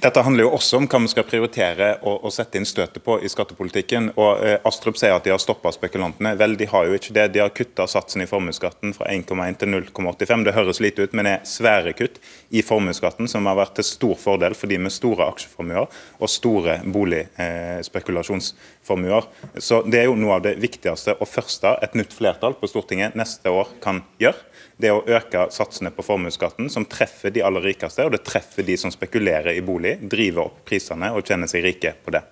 [0.04, 3.14] Dette handler jo også om hva vi skal prioritere og, og sette inn støtet på
[3.24, 4.10] i skattepolitikken.
[4.20, 6.36] Og eh, Astrup sier at de har stoppa spekulantene.
[6.42, 7.32] Vel, de har jo ikke det.
[7.32, 10.44] De har kutta satsen i formuesskatten fra 1,1 til 0,85.
[10.44, 12.20] Det høres lite ut, men det er svære kutt
[12.52, 16.84] i formuesskatten, som har vært til stor fordel for de med store aksjeformuer og store
[16.84, 19.24] boligspekulasjonsformuer.
[19.24, 22.68] Eh, Så det er jo noe av det viktigste og første et nytt flertall på
[22.68, 24.36] Stortinget neste år kan gjøre
[24.78, 28.78] det å øke satsene på formuesskatten, som treffer de aller rikeste, og det treffer de
[28.80, 32.24] som spekulerer i bolig, driver opp prisene og tjener seg rike på det.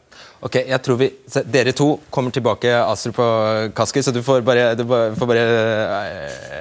[0.42, 1.08] Ok, jeg tror vi,
[1.54, 5.44] Dere to kommer tilbake, Astrup og Kaski, så du får bare, du får bare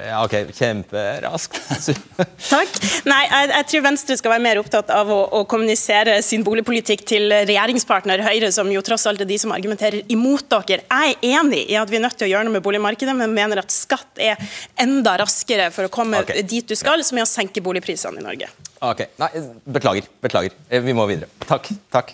[0.05, 1.57] ja, Ok, kjemperaskt.
[2.51, 2.75] Takk.
[3.09, 7.01] Nei, jeg, jeg, tror Venstre skal være mer opptatt av å, å, kommunisere sin boligpolitikk
[7.09, 10.85] til regjeringspartner Høyre, som jo tross alt er de som argumenterer imot dere.
[10.85, 13.33] Jeg er enig i at vi er nødt til å gjøre noe med boligmarkedet, men
[13.33, 14.37] mener at skatt er
[14.81, 16.43] enda raskere for å komme okay.
[16.45, 18.51] dit du skal, som er å senke boligprisene i Norge.
[18.81, 19.31] Ok, Nei,
[19.65, 20.05] beklager.
[20.21, 20.53] Beklager.
[20.85, 21.31] Vi må videre.
[21.49, 21.73] Takk.
[21.93, 22.13] Takk.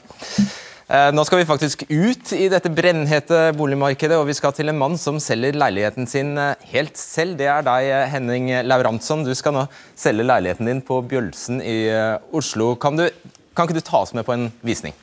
[0.88, 4.78] Eh, nå skal vi faktisk ut i dette brennhete boligmarkedet, og vi skal til en
[4.80, 7.36] mann som selger leiligheten sin eh, helt selv.
[7.42, 9.26] Det er deg, eh, Henning Lauransson.
[9.28, 9.66] Du skal nå
[10.00, 11.82] selge leiligheten din på Bjølsen i
[12.32, 12.70] Oslo.
[12.80, 13.04] Kan, du,
[13.52, 14.96] kan ikke du ta oss med på en visning?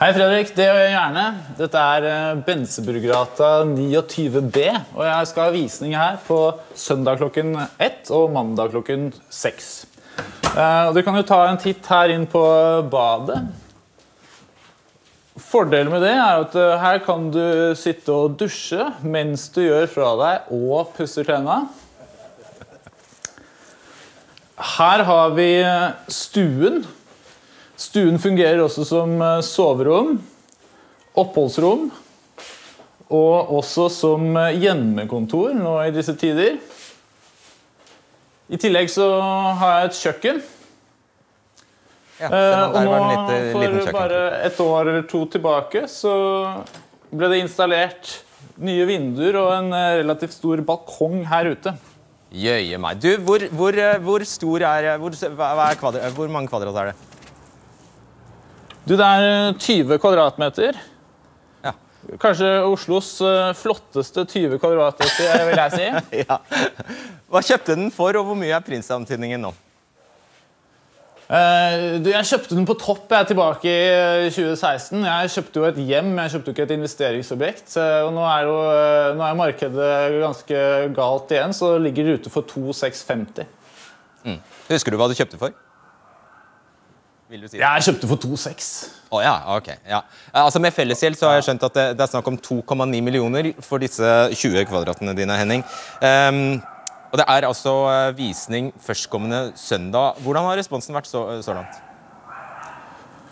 [0.00, 0.50] Hei, Fredrik.
[0.56, 1.28] Det gjør jeg gjerne.
[1.60, 4.66] Dette er Benseburggata 29B.
[4.96, 6.40] Og jeg skal ha visning her på
[6.74, 9.72] søndag klokken ett og mandag klokken seks.
[10.50, 12.42] Du kan jo ta en titt her inn på
[12.90, 13.44] badet.
[15.50, 17.42] Fordelen med det er at uh, her kan du
[17.74, 21.64] sitte og dusje mens du gjør fra deg og pusser tenna.
[24.76, 25.48] Her har vi
[26.12, 26.84] stuen.
[27.80, 30.18] Stuen fungerer også som soverom,
[31.18, 31.88] oppholdsrom
[33.10, 36.60] og også som hjemmekontor nå i disse tider.
[38.50, 39.08] I tillegg så
[39.58, 40.42] har jeg et kjøkken.
[42.20, 42.96] Ja, eh, og nå,
[43.54, 46.12] for bare et år eller to tilbake, så
[47.08, 48.10] ble det installert
[48.60, 51.72] nye vinduer og en eh, relativt stor balkong her ute.
[52.30, 53.00] Jøye meg.
[53.00, 56.98] Du, hvor, hvor, eh, hvor stor er, hvor, er kvadrat, hvor mange kvadrat er det?
[58.84, 60.76] Du, det er 20 kvadratmeter.
[61.64, 61.72] Ja.
[62.20, 63.14] Kanskje Oslos
[63.60, 65.88] flotteste 20 kvadratmeter, vil jeg si.
[66.26, 66.40] ja.
[67.32, 69.56] Hva kjøpte den for, og hvor mye er prisantydningen nå?
[71.30, 74.96] Uh, jeg kjøpte den på topp jeg er tilbake i 2016.
[74.98, 77.76] Eh, jeg kjøpte jo et hjem, jeg kjøpte jo ikke et investeringsobjekt.
[77.78, 78.56] og Nå er, jo,
[79.14, 79.90] nå er markedet
[80.24, 80.64] ganske
[80.96, 83.46] galt igjen, så det ligger ute for 2650.
[84.26, 84.40] Mm.
[84.72, 85.54] Husker du hva du kjøpte for?
[87.30, 87.62] Vil du si det?
[87.62, 88.72] Jeg kjøpte for 2,6.
[89.14, 89.70] Oh, ja, ok.
[89.86, 90.02] Ja.
[90.34, 93.52] Altså Med fellesgjeld så har jeg skjønt at det, det er snakk om 2,9 millioner
[93.62, 95.62] for disse 20 kvadratene dine, Henning.
[96.02, 96.58] Um,
[97.10, 100.14] og Det er altså eh, visning førstkommende søndag.
[100.22, 101.74] Hvordan har responsen vært så, så langt?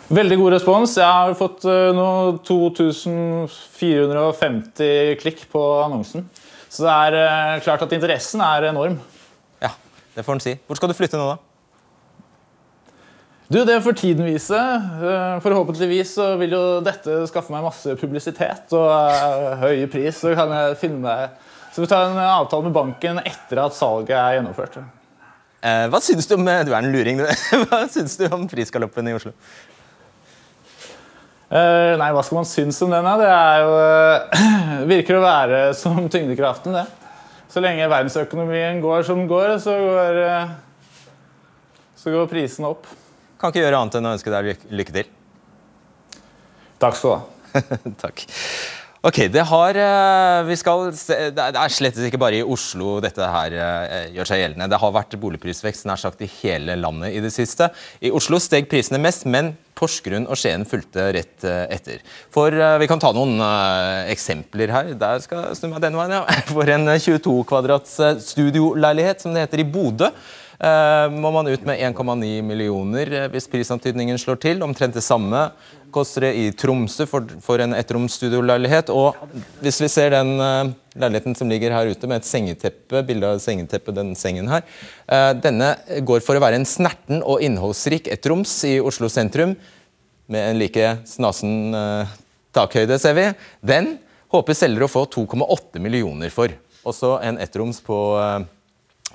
[0.08, 0.96] Veldig god respons.
[0.96, 6.28] Jeg har fått uh, nå 2450 klikk på annonsen.
[6.68, 8.98] Så det er klart at interessen er enorm.
[9.62, 9.68] Ja,
[10.16, 10.58] det får en si.
[10.66, 11.36] Hvor skal du flytte nå, da?
[13.48, 14.60] Du, Det får tiden vise.
[15.44, 18.90] Forhåpentligvis så vil jo dette skaffe meg masse publisitet og
[19.62, 20.16] høy pris.
[20.20, 21.18] Så kan jeg finne meg
[21.78, 24.80] så vi tar en avtale med banken etter at salget er gjennomført.
[25.62, 27.20] Eh, hva syns du om eh, du er en luring,
[27.70, 29.30] hva syns du om prisgaloppen i Oslo?
[31.54, 33.06] Eh, nei, hva skal man synes om den?
[33.06, 33.12] da?
[33.20, 36.82] Det er jo, eh, virker å være som tyngdekraften, det.
[37.46, 40.50] Så lenge verdensøkonomien går som går, så går, eh,
[42.02, 42.90] så går prisen opp.
[43.38, 45.14] Kan ikke gjøre annet enn å ønske deg lykke til.
[46.82, 47.94] Takk skal du ha.
[48.02, 48.26] Takk.
[49.06, 54.08] Ok, det, har, eh, skal, det er slett ikke bare i Oslo dette her eh,
[54.16, 54.66] gjør seg gjeldende.
[54.72, 57.68] Det har vært boligprisvekst nær sagt i hele landet i det siste.
[58.02, 62.02] I Oslo steg prisene mest, men Porsgrunn og Skien fulgte rett eh, etter.
[62.34, 63.38] For Vi kan ta noen
[64.10, 64.90] eksempler her.
[64.98, 66.42] Der skal jeg snu meg denne veien, ja.
[66.56, 67.94] For en 22 kvadrats
[68.26, 70.10] studioleilighet, som det heter, i Bodø.
[70.58, 74.62] Må man ut med 1,9 millioner hvis prisantydningen slår til.
[74.66, 75.44] Omtrent det samme
[75.94, 78.90] koster det i Tromsø for, for en ettromsstudioleilighet.
[78.90, 79.14] Og
[79.62, 83.38] hvis vi ser den uh, leiligheten som ligger her ute med et sengeteppe, bilde av
[83.42, 84.66] sengeteppet, den sengen her,
[85.38, 89.54] denne går for å være en snerten og innholdsrik ettroms i Oslo sentrum,
[90.28, 92.18] med en like snasen uh,
[92.52, 93.30] takhøyde, ser vi.
[93.64, 93.94] Den
[94.34, 96.52] håper selger å få 2,8 millioner for.
[96.88, 97.98] Også en ettroms på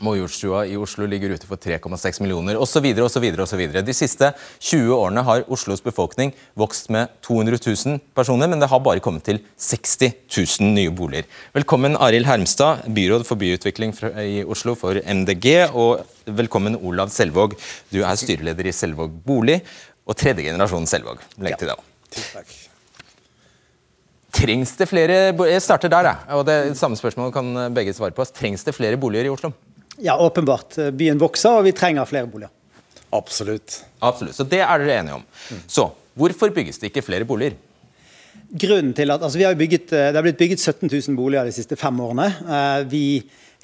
[0.02, 2.88] Majorstua i Oslo ligger ute for 3,6 millioner osv.
[3.04, 3.66] osv.
[3.86, 8.82] De siste 20 årene har Oslos befolkning vokst med 200 000 personer, men det har
[8.84, 10.16] bare kommet til 60
[10.62, 11.28] 000 nye boliger.
[11.54, 17.58] Velkommen Arild Hermstad, byråd for byutvikling i Oslo for MDG, og velkommen Olav Selvåg.
[17.94, 19.62] Du er styreleder i Selvåg bolig
[20.08, 21.22] og tredje generasjon Selvåg.
[21.44, 22.60] Legg til det også.
[24.34, 26.34] Trengs det flere Jeg starter der, jeg.
[26.34, 28.26] Og det samme spørsmål kan begge svare på.
[28.34, 29.54] Trengs det flere boliger i Oslo?
[30.02, 30.78] Ja, åpenbart.
[30.98, 32.50] Byen vokser, og vi trenger flere boliger.
[33.14, 33.84] Absolutt.
[34.02, 34.36] Absolutt.
[34.36, 35.28] Så det er dere enige om.
[35.70, 37.60] Så hvorfor bygges det ikke flere boliger?
[38.54, 41.54] Grunnen til at, altså vi har bygget, Det har blitt bygget 17 000 boliger de
[41.54, 42.28] siste fem årene.
[42.42, 43.06] Eh, vi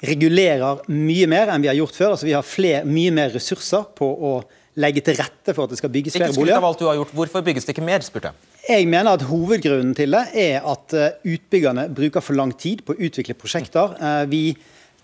[0.06, 2.14] regulerer mye mer enn vi har gjort før.
[2.14, 4.32] altså Vi har flere, mye mer ressurser på å
[4.80, 6.54] legge til rette for at det skal bygges flere boliger.
[6.54, 7.14] Ikke av alt du har gjort.
[7.18, 8.04] Hvorfor bygges det ikke mer?
[8.06, 8.46] spurte jeg.
[8.70, 12.94] Jeg mener at Hovedgrunnen til det er at eh, utbyggerne bruker for lang tid på
[12.94, 13.96] å utvikle prosjekter.
[13.98, 14.42] Eh, vi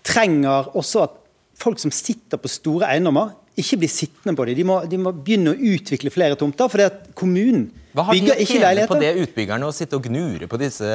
[0.07, 1.19] trenger også at
[1.57, 4.57] folk som sitter på store eiendommer, ikke blir sittende på dem.
[4.59, 6.69] De må, de må begynne å utvikle flere tomter.
[6.69, 8.67] fordi at kommunen bygger ikke leiligheter.
[8.67, 10.91] Hva har de å tjene på det utbyggerne å sitte og gnure på disse,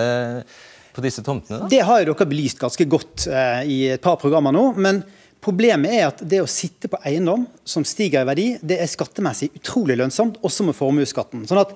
[0.95, 1.65] på disse tomtene?
[1.65, 1.73] da?
[1.73, 4.69] Det har jo dere belyst ganske godt eh, i et par programmer nå.
[4.79, 5.03] men
[5.43, 9.49] Problemet er at det å sitte på eiendom som stiger i verdi, det er skattemessig
[9.59, 11.43] utrolig lønnsomt, også med formuesskatten.
[11.51, 11.73] Sånn at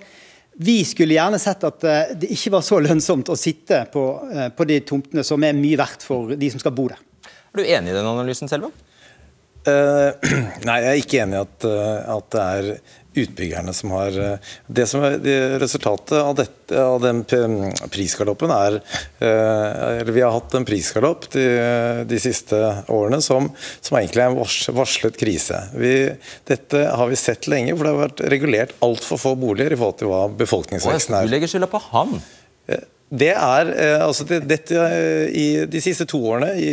[0.62, 4.48] vi skulle gjerne sett at eh, det ikke var så lønnsomt å sitte på, eh,
[4.54, 7.02] på de tomtene som er mye verdt for de som skal bo der.
[7.56, 8.68] Er du enig i den analysen, Selva?
[9.66, 10.12] Uh,
[10.68, 11.64] nei, jeg er ikke enig i at,
[12.12, 12.66] at, det er
[13.16, 14.18] utbyggerne som har
[14.68, 15.16] Det som er
[15.58, 17.22] Resultatet av, dette, av den
[17.90, 21.46] prisgaloppen er uh, Eller vi har hatt en prisgalopp de,
[22.06, 22.60] de siste
[22.92, 23.48] årene som,
[23.80, 25.62] som, egentlig er en varslet krise.
[25.80, 25.94] Vi,
[26.46, 30.02] dette har vi sett lenge, for det har vært regulert altfor få boliger i forhold
[30.04, 31.24] til hva befolkningsveksten er.
[31.24, 32.20] Du legger skylda på han?
[32.68, 36.70] Uh, det er, eh, altså det, dette, eh, I de siste to årene, i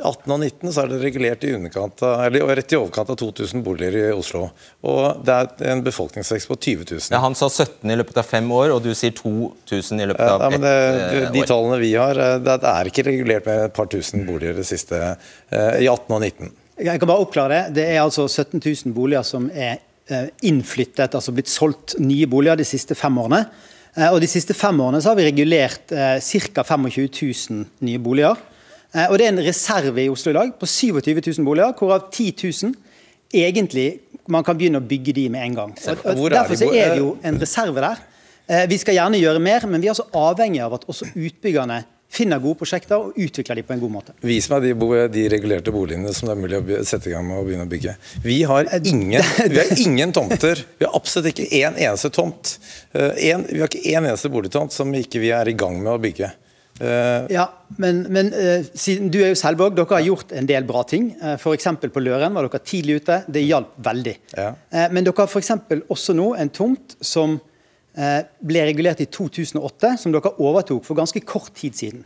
[0.00, 3.18] 18 og 19, så er det regulert i underkant av, eller rett i overkant av
[3.20, 4.46] 2000 boliger i Oslo.
[4.88, 7.04] Og det er en befolkningsvekst på 20 000.
[7.12, 10.24] Ja, han sa 17 i løpet av fem år, og du sier 2000 i løpet
[10.24, 10.74] av ja, men det,
[11.12, 14.64] de, de tallene vi har, det er ikke regulert med et par tusen boliger det
[14.68, 15.04] siste,
[15.52, 16.52] i 18 og 19.
[16.88, 17.80] Jeg kan bare oppklare det.
[17.82, 19.82] Det er altså 17 000 boliger som er
[20.48, 23.44] innflyttet, altså blitt solgt nye boliger de siste fem årene.
[23.98, 26.64] Eh, og De siste fem årene så har vi regulert eh, ca.
[26.64, 27.08] 25
[27.50, 28.38] 000 nye boliger.
[28.94, 32.10] Eh, og Det er en reserve i Oslo i dag på 27 000 boliger, hvorav
[32.12, 32.74] 10 000
[33.34, 33.88] egentlig
[34.28, 35.74] man kan begynne å bygge de med en gang.
[35.74, 38.00] Og, og derfor så er det jo en reserve der.
[38.48, 41.82] Eh, vi skal gjerne gjøre mer, men vi er altså avhengig av at også utbyggerne
[42.08, 44.14] finner gode prosjekter og utvikle de på en god måte.
[44.24, 44.72] Vis meg de,
[45.12, 47.70] de, regulerte boligene som det er mulig å sette i gang med å begynne å
[47.70, 47.94] bygge.
[48.24, 50.64] Vi har ingen, vi har ingen tomter.
[50.80, 52.56] Vi har absolutt ikke én en eneste tomt.
[52.96, 55.80] Eh, en, vi har ikke én en eneste boligtomt som ikke vi er i gang
[55.82, 56.32] med å bygge.
[56.78, 57.48] Uh, ja,
[57.82, 58.28] men, men
[58.78, 61.08] siden Du er jo Selvåg, dere har gjort en del bra ting.
[61.18, 61.66] Uh, F.eks.
[61.90, 63.16] på Løren var dere tidlig ute.
[63.26, 64.14] Det hjalp veldig.
[64.38, 64.52] Ja.
[64.94, 65.50] Men dere har f.eks.
[65.90, 67.47] også nå en tomt som Eh,
[67.98, 72.04] ble regulert i 2008, som dere overtok for ganske kort tid siden.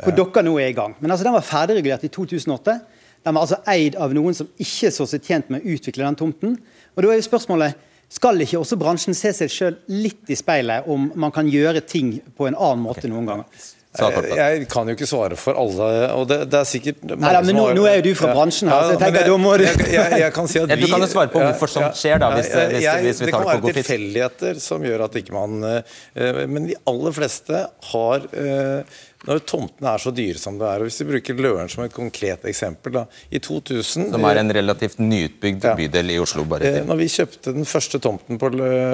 [0.00, 0.22] Hvor ja.
[0.22, 0.94] dere nå er i gang.
[1.00, 2.78] Men altså, den var ferdigregulert i 2008.
[3.26, 6.18] Den var altså eid av noen som ikke så seg tjent med å utvikle den
[6.18, 6.56] tomten.
[6.94, 10.84] Og da er jo spørsmålet, Skal ikke også bransjen se seg sjøl litt i speilet
[10.86, 13.64] om man kan gjøre ting på en annen måte noen ganger?
[13.96, 15.88] Jeg kan jo ikke svare for alle.
[16.16, 18.84] og det, det er sikkert Nei, men nå, nå, er jo du fra bransjen her,
[18.84, 21.04] så jeg tenker da må du jeg, jeg, jeg, kan si at vi, Du kan
[21.04, 23.66] jo svare på hvorfor sånt skjer, da, hvis, hvis, hvis vi tar det på god
[23.66, 28.28] Det kan være tilfeldigheter som gjør at ikke man uh, Men de aller fleste har
[28.32, 30.82] uh, når tomtene er så dyre som det er.
[30.82, 34.10] og Hvis vi bruker Løren som et konkret eksempel da, i 2000...
[34.14, 35.74] Som er en relativt nyutbygd ja.
[35.78, 36.46] bydel i Oslo?
[36.46, 36.86] bare til.
[36.86, 38.52] Når vi kjøpte den første tomten på,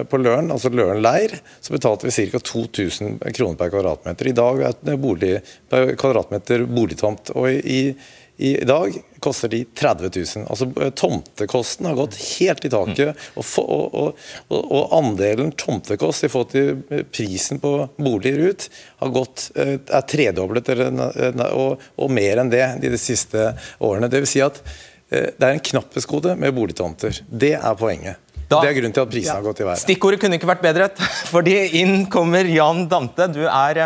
[0.08, 2.42] på Løren, altså Løren leir, så betalte vi ca.
[2.52, 4.30] 2000 kroner per kvadratmeter.
[4.30, 5.36] I dag er det bolig,
[5.72, 7.34] per kvadratmeter boligtomt.
[7.36, 7.84] og i
[8.42, 10.46] i dag koster de 30 000.
[10.50, 13.26] Altså eh, Tomtekosten har gått helt i taket.
[13.38, 18.68] Og, for, og, og, og andelen tomtekost i forhold til eh, prisen på boliger ut
[19.02, 24.10] har gått, eh, er tredoblet og, mer enn det de, de siste årene.
[24.10, 24.62] Det vil Si at
[25.12, 27.18] det er en knapphetsgode med boligtomter.
[27.28, 28.16] Det er poenget.
[28.48, 29.34] Da, det er grunnen til at prisen ja.
[29.36, 29.82] har gått i været.
[29.82, 30.86] Stikkordet kunne ikke vært bedre,
[31.34, 33.28] fordi inn kommer Jan Dante.
[33.34, 33.82] Du, er,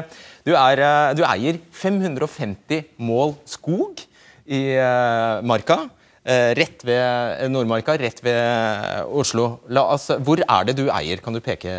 [0.46, 0.84] du, er,
[1.18, 4.06] du eier 550 mål skog
[4.46, 5.78] i eh, Marka.
[6.26, 9.60] Eh, rett ved Nordmarka, rett ved Oslo.
[9.70, 11.22] Oss, hvor er det du eier?
[11.22, 11.70] Kan du peke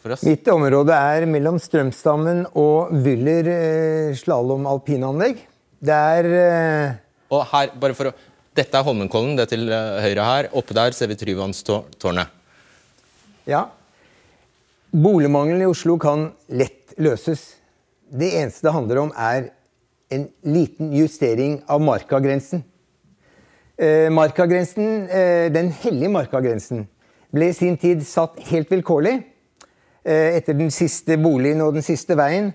[0.00, 0.24] for oss?
[0.26, 5.44] Mitt område er mellom Strømstammen og Wyller eh, slalåm alpinanlegg.
[5.82, 6.28] Det er
[7.32, 8.14] Og her, bare for å
[8.52, 10.48] Dette er Holmenkollen, det er til høyre her.
[10.52, 12.34] Oppe der ser vi Tryvannstårnet.
[13.48, 13.62] Ja.
[14.92, 17.46] Boligmangelen i Oslo kan lett løses.
[18.12, 19.48] Det eneste det handler om, er
[20.12, 22.62] en liten justering av markagrensen.
[23.76, 26.84] Eh, markagrensen, eh, den hellige markagrensen
[27.32, 29.14] ble i sin tid satt helt vilkårlig
[30.04, 32.52] eh, etter den siste boligen og den siste veien.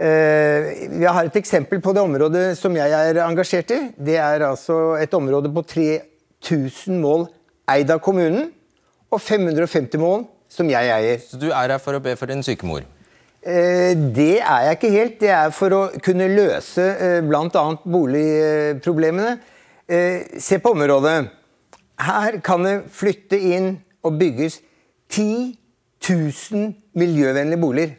[0.00, 3.80] Jeg har et eksempel på det området som jeg er engasjert i.
[4.00, 7.26] Det er altså et område på 3000 mål
[7.68, 8.48] eid av kommunen,
[9.12, 11.20] og 550 mål som jeg eier.
[11.20, 12.86] Så du er her for å be for din syke mor?
[13.40, 15.20] Eh, det er jeg ikke helt.
[15.20, 17.64] Det er for å kunne løse eh, bl.a.
[17.84, 19.38] boligproblemene.
[19.88, 21.16] Eh, se på området.
[22.00, 23.72] Her kan det flytte inn
[24.04, 24.60] og bygges
[25.12, 25.56] 10
[26.04, 27.96] 000 miljøvennlige boliger.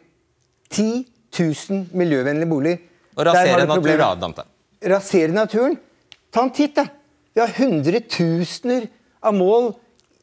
[0.72, 1.06] 10
[1.40, 2.82] 000 miljøvennlige boliger.
[3.18, 4.50] Og rasere naturen.
[4.94, 5.78] Rasere naturen?
[6.32, 6.86] Ta en titt, da.
[7.34, 8.88] Vi har hundretusener
[9.24, 9.74] av mål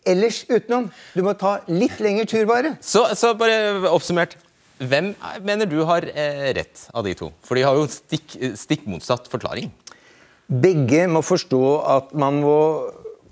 [0.08, 0.88] ellers utenom.
[1.14, 2.76] Du må ta litt lengre tur, bare.
[2.80, 4.38] Så, så bare oppsummert.
[4.78, 7.32] Hvem er- mener du har eh, rett av de to?
[7.42, 9.70] For de har jo stikk, stikk motsatt forklaring.
[10.48, 11.62] Begge må forstå
[11.96, 12.54] at man må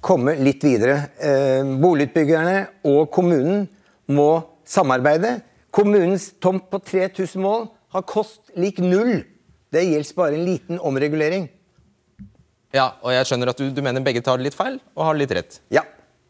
[0.05, 1.09] komme litt videre.
[1.23, 3.69] Eh, boligutbyggerne og kommunen
[4.09, 5.41] må samarbeide.
[5.73, 9.23] Kommunens tomt på 3000 mål har kost lik null.
[9.73, 11.49] Det gjelder bare en liten omregulering.
[12.75, 15.33] Ja, og jeg skjønner at du, du mener begge tar litt feil og har litt
[15.33, 15.61] rett.
[15.73, 15.83] Ja.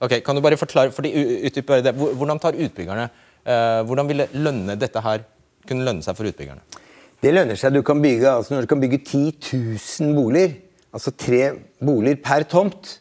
[0.02, 1.10] Ok, Kan du bare forklare, for de.
[1.48, 3.08] Hvordan tar utbyggerne
[3.46, 5.22] Hvordan ville lønne dette her
[5.68, 6.62] kunne lønne seg for utbyggerne?
[7.22, 7.74] Det lønner seg.
[7.74, 9.20] Du kan bygge, altså når du kan bygge 10
[10.02, 10.56] 000 boliger,
[10.94, 11.42] altså tre
[11.78, 12.96] boliger per tomt,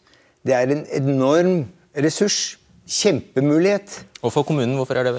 [0.45, 1.65] det er en enorm
[1.97, 2.57] ressurs.
[2.85, 4.03] Kjempemulighet.
[4.21, 5.13] Og for kommunen, hvorfor er det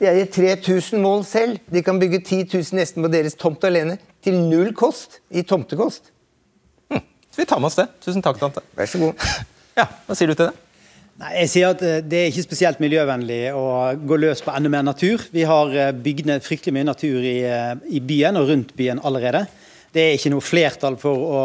[0.00, 1.58] De eier 3000 mål selv.
[1.72, 3.98] De kan bygge 10 000 nesten på deres tomt alene.
[4.24, 6.08] Til null kost i tomtekost.
[6.88, 7.84] Så vi tar med oss det.
[8.00, 8.64] Tusen takk, tante.
[8.76, 9.28] Vær så god.
[9.76, 10.54] Ja, Hva sier du til det?
[11.16, 14.72] Nei, jeg sier at eh, Det er ikke spesielt miljøvennlig å gå løs på enda
[14.72, 15.22] mer natur.
[15.32, 19.00] Vi har eh, bygd ned fryktelig mye natur i, eh, i byen og rundt byen
[19.00, 19.46] allerede.
[19.96, 21.40] Det er ikke noe flertall for å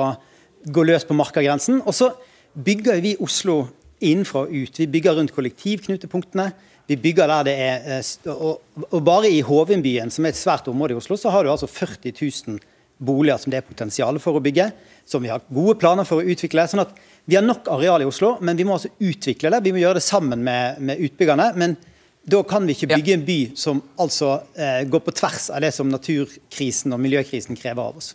[0.67, 1.79] gå løs på markagrensen.
[1.87, 2.11] Og så
[2.51, 3.61] bygger vi Oslo
[4.03, 4.81] innenfra og ut.
[4.81, 6.49] Vi bygger rundt kollektivknutepunktene.
[6.91, 8.03] Vi bygger der det er
[8.33, 11.53] og, og bare i Hovinbyen, som er et svært område i Oslo, så har du
[11.53, 12.59] altså 40 000
[13.01, 14.69] boliger som det er potensial for å bygge.
[15.09, 16.67] Som vi har gode planer for å utvikle.
[16.69, 16.93] sånn at
[17.25, 19.63] Vi har nok areal i Oslo, men vi må altså utvikle det.
[19.63, 21.53] Vi må gjøre det sammen med, med utbyggerne.
[21.55, 21.77] men
[22.23, 25.71] da kan vi ikke bygge en by som altså eh, går på tvers av det
[25.73, 28.13] som naturkrisen og miljøkrisen krever av oss.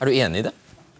[0.00, 0.52] Er du enig i det?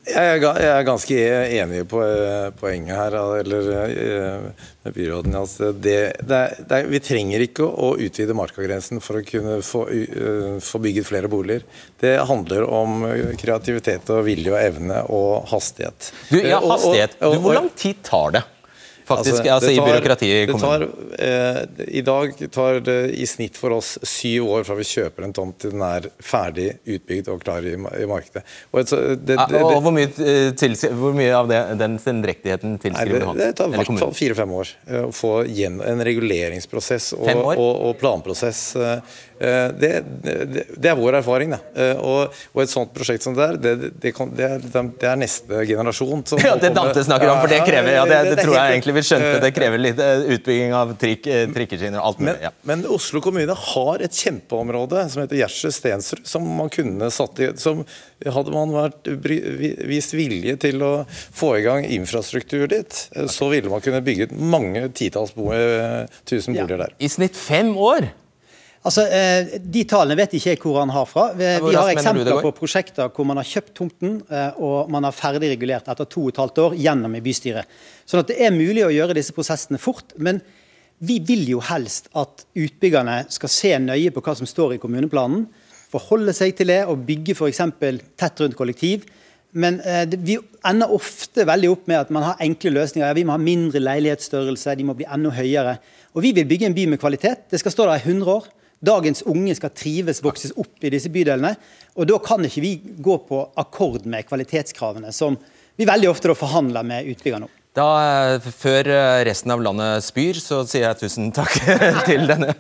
[0.06, 1.16] Jeg er, ganske
[1.58, 5.34] enig på eh, poenget her, eller eh, med byråden.
[5.34, 9.58] Altså det, det er, det er, vi trenger ikke å utvide markagrensen for å kunne
[9.66, 11.66] få, eh, få bygget flere boliger.
[11.98, 13.02] Det handler om
[13.40, 16.12] kreativitet og vilje og evne og hastighet.
[16.30, 17.18] Du, ja, hastighet.
[17.18, 18.46] Du, hvor lang tid tar det?
[19.06, 20.88] Faktisk, altså, det i byråkratiet i kommunen.
[20.88, 25.28] tar, eh, I dag tar det i snitt for oss syv år fra vi kjøper
[25.28, 28.42] en tomt til den er ferdig utbygd og klar i, i markedet.
[28.72, 28.90] Og et,
[29.22, 33.28] det, Ja, det, og hvor mye, eh, hvor mye av det, den sendrektigheten tilskriver du
[33.30, 33.38] ham?
[33.38, 37.96] det tar i hvert fall fire-fem år eh, å få en reguleringsprosess og, og, og
[38.02, 38.64] planprosess.
[38.76, 39.90] eh, Det,
[40.24, 41.52] det, det er vår erfaring.
[41.74, 44.62] Eh, Og, og et sånt prosjekt som det er, det, det, kan, det, er,
[45.00, 48.42] det neste generasjon som Ja, det Dante snakker om, for det krever ja, det, det
[48.44, 49.34] tror jeg egentlig vi skjønte.
[49.42, 52.34] Det Eh, krever litt eh, utbygging av trikk, eh, trikkeskinner og alt mulig.
[52.34, 52.50] Men, Ja.
[52.68, 57.52] men Oslo kommune har et kjempeområde som heter Gjersø Stensrud, som man kunne satt i
[57.60, 57.84] som
[58.16, 59.08] Hadde man vært,
[59.86, 60.92] vist vilje til å
[61.36, 66.06] få i gang infrastruktur dit, eh, så ville man kunne bygget mange titalls bo, eh,
[66.24, 66.94] tusen boliger der.
[66.98, 68.08] I snitt fem år!
[68.86, 71.30] Altså, eh, De tallene vet ikke jeg hvor han har fra.
[71.34, 75.16] Vi, vi har eksempler på prosjekter hvor man har kjøpt tomten eh, og man har
[75.16, 77.66] ferdig regulert etter to og et halvt år gjennom i bystyret.
[78.06, 80.14] Sånn at det er mulig å gjøre disse prosessene fort.
[80.22, 80.38] Men
[81.02, 85.48] vi vil jo helst at utbyggerne skal se nøye på hva som står i kommuneplanen,
[85.90, 87.62] forholde seg til det og bygge f.eks.
[88.18, 89.06] tett rundt kollektiv.
[89.56, 90.36] Men eh, vi
[90.68, 93.18] ender ofte veldig opp med at man har enkle løsninger.
[93.18, 95.78] Vi må ha mindre leilighetsstørrelse, de må bli enda høyere.
[96.14, 97.48] Og vi vil bygge en by med kvalitet.
[97.50, 98.48] Det skal stå der i 100 år.
[98.84, 101.54] Dagens unge skal trives, vokses opp i disse bydelene.
[101.96, 105.38] Og da kan ikke vi gå på akkord med kvalitetskravene, som
[105.76, 107.54] vi veldig ofte forhandler med utbyggerne om.
[107.76, 107.86] Da,
[108.32, 111.52] eh, Før eh, resten av landet spyr, så sier jeg tusen takk
[112.08, 112.54] til, denne,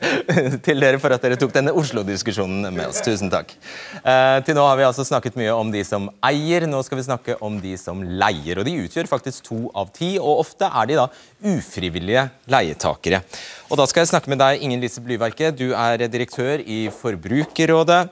[0.64, 3.00] til dere for at dere tok denne Oslo-diskusjonen med oss.
[3.04, 3.54] Tusen takk.
[4.02, 7.06] Eh, til nå har vi altså snakket mye om de som eier, nå skal vi
[7.08, 8.60] snakke om de som leier.
[8.60, 11.08] og De utgjør faktisk to av ti, og ofte er de da
[11.56, 13.22] ufrivillige leietakere.
[13.66, 15.50] Og Da skal jeg snakke med deg, Ingen Lise Blyverke.
[15.50, 18.04] Du er direktør i Forbrukerrådet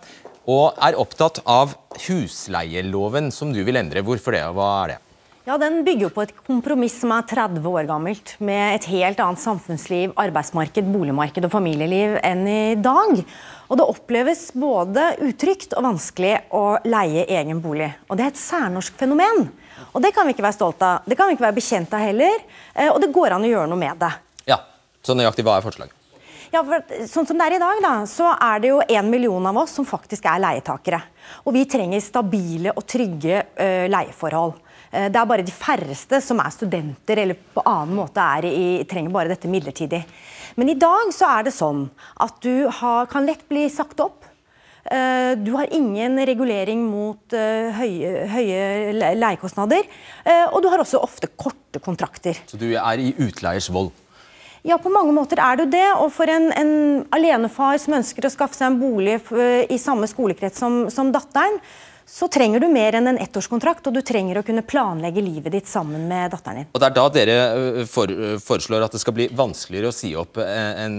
[0.50, 1.76] og er opptatt av
[2.08, 4.02] husleieloven som du vil endre.
[4.04, 4.96] Hvorfor det, og hva er det?
[5.46, 9.38] Ja, Den bygger på et kompromiss som er 30 år gammelt, med et helt annet
[9.42, 13.22] samfunnsliv, arbeidsmarked, boligmarked og familieliv enn i dag.
[13.68, 17.92] Og Det oppleves både utrygt og vanskelig å leie egen bolig.
[18.08, 19.50] Og Det er et særnorsk fenomen.
[19.94, 21.06] Og Det kan vi ikke være stolt av.
[21.06, 22.42] Det kan vi ikke være bekjent av heller.
[22.74, 24.14] eh, Og det går an å gjøre noe med det.
[25.04, 26.00] Så nøyaktig hva er forslaget?
[26.54, 29.46] Ja, for sånn som det er i dag, da, så er det jo en million
[29.50, 31.00] av oss som faktisk er leietakere.
[31.48, 34.52] Og vi trenger stabile og trygge ø, leieforhold.
[34.92, 38.68] Eh, det er bare de færreste som er studenter eller på annen måte er i,
[38.86, 40.04] trenger bare dette midlertidig.
[40.54, 41.88] Men i dag så er det sånn
[42.22, 44.22] at du har, kan lett bli sagt opp.
[44.84, 49.90] Eh, du har ingen regulering mot høye, høye leiekostnader.
[50.52, 52.38] Og du har også ofte korte kontrakter.
[52.46, 53.90] Så du er i utleiers vold?
[54.64, 55.88] Ja, på mange måter er det jo det.
[56.00, 56.76] Og for en, en
[57.12, 59.18] alenefar som ønsker å skaffe seg en bolig
[59.68, 61.60] i samme skolekrets som, som datteren,
[62.08, 65.68] så trenger du mer enn en ettårskontrakt, og du trenger å kunne planlegge livet ditt
[65.68, 66.66] sammen med datteren din.
[66.72, 68.12] Og Det er da dere for,
[68.44, 70.98] foreslår at det skal bli vanskeligere å si opp en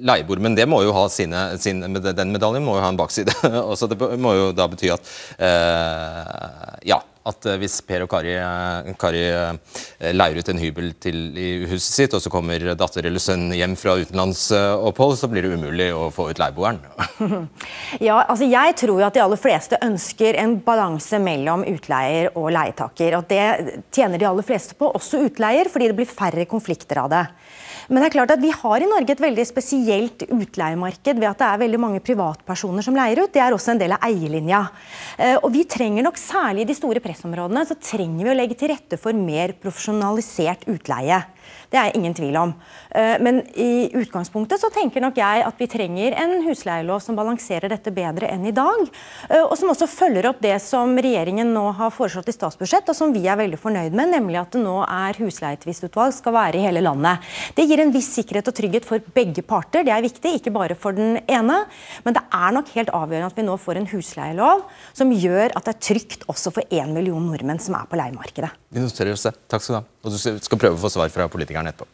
[0.00, 0.44] leieboer.
[0.44, 3.36] Men det må jo ha sine, sin, den medaljen må jo ha en bakside.
[3.72, 8.34] Også det må jo da bety at uh, ja, at eh, hvis Per og Kari,
[8.34, 13.06] eh, Kari eh, leier ut en hybel til i huset sitt, og så kommer datter
[13.06, 16.80] eller sønn hjem fra utenlandsopphold, så blir det umulig å få ut leieboeren.
[18.08, 22.50] ja, altså jeg tror jo at de aller fleste ønsker en balanse mellom utleier og
[22.54, 23.18] leietaker.
[23.18, 27.12] og Det tjener de aller fleste på, også utleier, fordi det blir færre konflikter av
[27.12, 27.24] det.
[27.88, 31.42] Men det er klart at vi har i Norge et veldig spesielt utleiemarked ved at
[31.42, 33.32] det er veldig mange privatpersoner som leier ut.
[33.34, 34.62] Det er også en del av eierlinja.
[35.42, 38.72] Og vi trenger nok særlig i de store pressområdene så trenger vi å legge til
[38.72, 41.22] rette for mer profesjonalisert utleie.
[41.72, 42.52] Det er ingen tvil om.
[42.90, 47.72] Eh, men i utgangspunktet så tenker nok jeg at vi trenger en husleielov som balanserer
[47.72, 48.82] dette bedre enn i dag.
[49.30, 52.98] Eh, og som også følger opp det som regjeringen nå har foreslått i statsbudsjett, og
[52.98, 56.66] som vi er veldig fornøyd med, nemlig at det nå er husleietvistutvalg skal være i
[56.66, 57.24] hele landet.
[57.56, 60.76] Det gir en viss sikkerhet og trygghet for begge parter, det er viktig, ikke bare
[60.76, 61.62] for den ene.
[62.04, 65.64] Men det er nok helt avgjørende at vi nå får en husleielov som gjør at
[65.64, 68.52] det er trygt også for én million nordmenn som er på leiemarkedet.
[68.72, 69.34] Vi noterer oss det.
[69.48, 69.84] Takk skal du ha.
[70.02, 71.28] Og du skal prøve å få svar fra
[71.62, 71.86] politikeren etterpå.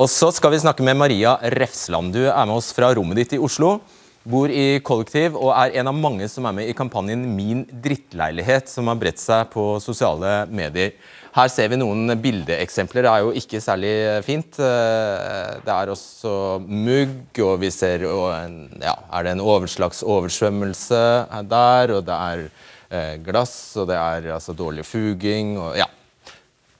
[0.00, 2.12] Og så skal vi snakke med Maria Refsland.
[2.14, 3.80] Du er med oss fra rommet ditt i Oslo.
[4.22, 8.68] Bor i kollektiv og er en av mange som er med i kampanjen Min drittleilighet,
[8.68, 10.92] som har bredt seg på sosiale medier.
[11.32, 13.06] Her ser vi noen bildeeksempler.
[13.06, 13.92] Det er jo ikke særlig
[14.26, 14.56] fint.
[14.56, 16.32] Det er også
[16.66, 21.02] mugg, og vi ser en, ja, Er det en overslags oversvømmelse
[21.48, 21.94] der?
[21.96, 22.48] Og det er
[22.90, 25.86] Eh, glass, og det er altså dårlig fuging og ja.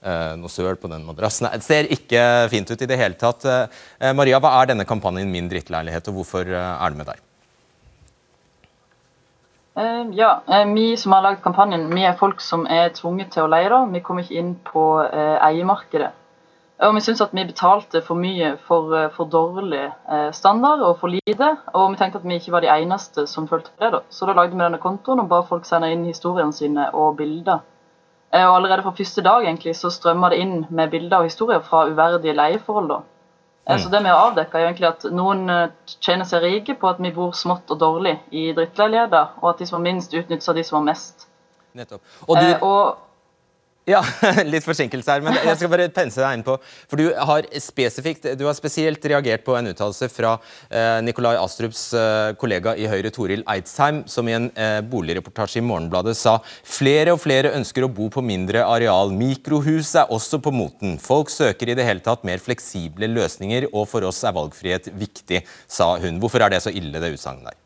[0.01, 1.49] Eh, noe søl på den madrassen.
[1.53, 3.45] Det ser ikke fint ut i det hele tatt.
[3.45, 7.27] Eh, Maria, hva er denne kampanjen Min drittleilighet, og hvorfor er det med deg?
[10.11, 13.69] Ja, Vi som har lagd kampanjen, vi er folk som er tvunget til å leie.
[13.69, 13.85] da.
[13.85, 16.11] Vi kommer ikke inn på eiemarkedet.
[16.81, 20.95] Og vi syns at vi betalte for mye for, eh, for, dårlig eh, standard og
[21.01, 21.49] for lite.
[21.77, 23.91] Og vi tenkte at vi ikke var de eneste som følte det.
[23.93, 23.99] da.
[24.09, 27.61] Så da lagde vi denne kontoen og ba folk sende inn historiene sine og bilder.
[28.33, 31.63] Eh, og allerede fra første dag egentlig så strømmer det inn med bilder og historier
[31.65, 32.89] fra uverdige leieforhold.
[32.89, 33.01] da.
[33.69, 33.79] Mm.
[33.79, 35.43] Så det vi har avdekka, er egentlig at noen
[36.01, 39.67] tjener seg rike på at vi bor smått og dårlig i drittleiligheter, og at de
[39.69, 41.27] som har minst, utnytter de som har mest.
[41.77, 42.01] Nettopp.
[42.27, 42.47] Og du...
[42.47, 43.10] Eh, og
[43.89, 44.01] ja,
[44.45, 46.57] litt forsinkelse her, men jeg skal bare pense deg inn på
[46.89, 50.35] For du har spesifikt, du har spesielt reagert på en uttalelse fra
[50.69, 55.65] eh, Nikolai Astrups eh, kollega i Høyre, Toril Eidsheim, som i en eh, boligreportasje i
[55.65, 59.13] Morgenbladet sa flere og flere ønsker å bo på mindre areal.
[59.17, 60.99] Mikrohus er også på moten.
[61.01, 65.41] Folk søker i det hele tatt mer fleksible løsninger, og for oss er valgfrihet viktig,
[65.65, 66.21] sa hun.
[66.21, 67.60] Hvorfor er det så ille, det utsagnet der?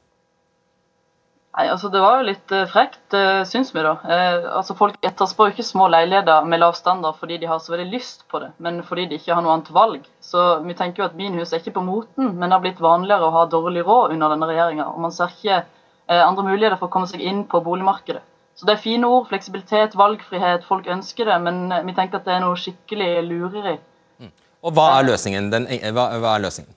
[1.56, 3.84] Nei, altså Det var jo litt uh, frekt, uh, syns vi.
[3.86, 3.94] da.
[4.04, 7.88] Uh, altså Folk etterspør ikke små leiligheter med lav standard fordi de har så veldig
[7.94, 10.04] lyst på det, men fordi de ikke har noe annet valg.
[10.20, 13.30] Så Vi tenker jo at minihus er ikke på moten, men det har blitt vanligere
[13.30, 14.92] å ha dårlig råd under denne regjeringa.
[14.92, 15.64] Og man ser ikke
[16.12, 18.22] andre muligheter for å komme seg inn på boligmarkedet.
[18.56, 19.26] Så det er fine ord.
[19.32, 20.68] Fleksibilitet, valgfrihet.
[20.68, 23.80] Folk ønsker det, men vi tenker at det er noe skikkelig lureri.
[24.22, 24.30] Mm.
[24.68, 25.50] Og hva er løsningen?
[25.56, 26.76] Den, hva, hva er løsningen?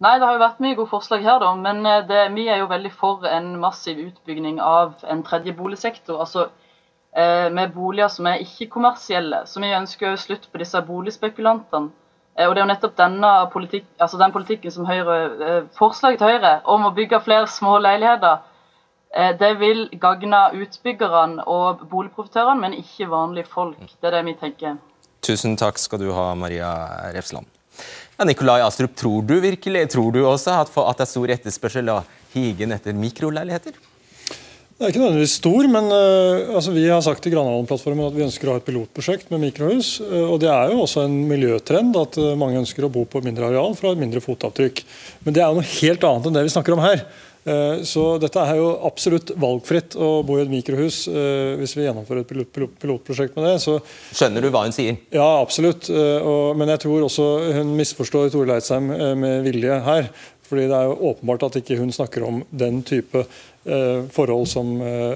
[0.00, 1.52] Nei, det har jo vært mye gode forslag her, da.
[1.60, 6.20] Men eh, det, vi er jo veldig for en massiv utbygging av en tredje boligsektor.
[6.24, 6.46] Altså
[7.12, 9.44] eh, med boliger som er ikke-kommersielle.
[9.46, 11.92] Så vi ønsker jo slutt på disse boligspekulantene.
[12.38, 16.22] Eh, og det er jo nettopp denne politikk, altså den politikken som Høyre, eh, forslaget
[16.22, 18.40] til Høyre om å bygge flere små leiligheter,
[19.14, 23.80] eh, det vil gagne utbyggerne og boligprofitørene, men ikke vanlige folk.
[24.00, 24.78] Det er det vi tenker.
[25.20, 26.72] Tusen takk skal du ha, Maria
[27.12, 27.59] Refsland.
[28.16, 31.94] Ja, Nikolai Astrup, tror du virkelig, tror du også at, at det er stor etterspørsel
[31.94, 33.78] av higen etter mikroleiligheter?
[34.80, 38.22] Det er ikke nødvendigvis stor, men uh, altså, vi har sagt i Granavolden-plattformen at vi
[38.24, 39.90] ønsker å ha et pilotprosjekt med mikrohus.
[40.00, 43.20] Uh, og Det er jo også en miljøtrend at uh, mange ønsker å bo på
[43.20, 44.80] mindre areal for å ha et mindre fotavtrykk.
[45.26, 47.04] Men det er jo noe helt annet enn det vi snakker om her.
[47.44, 51.86] Eh, så dette er jo absolutt valgfritt å bo i et mikrohus eh, hvis vi
[51.86, 53.54] gjennomfører et pilot, pilot, pilotprosjekt med det.
[53.64, 53.78] Så,
[54.12, 54.98] Skjønner du hva hun sier?
[55.14, 55.88] Ja, absolutt.
[55.88, 56.28] Eh,
[56.60, 60.12] men jeg tror også hun misforstår Tore Leidsheim med vilje her.
[60.50, 63.22] Fordi Det er jo åpenbart at ikke hun snakker om den type
[64.10, 64.70] forhold som,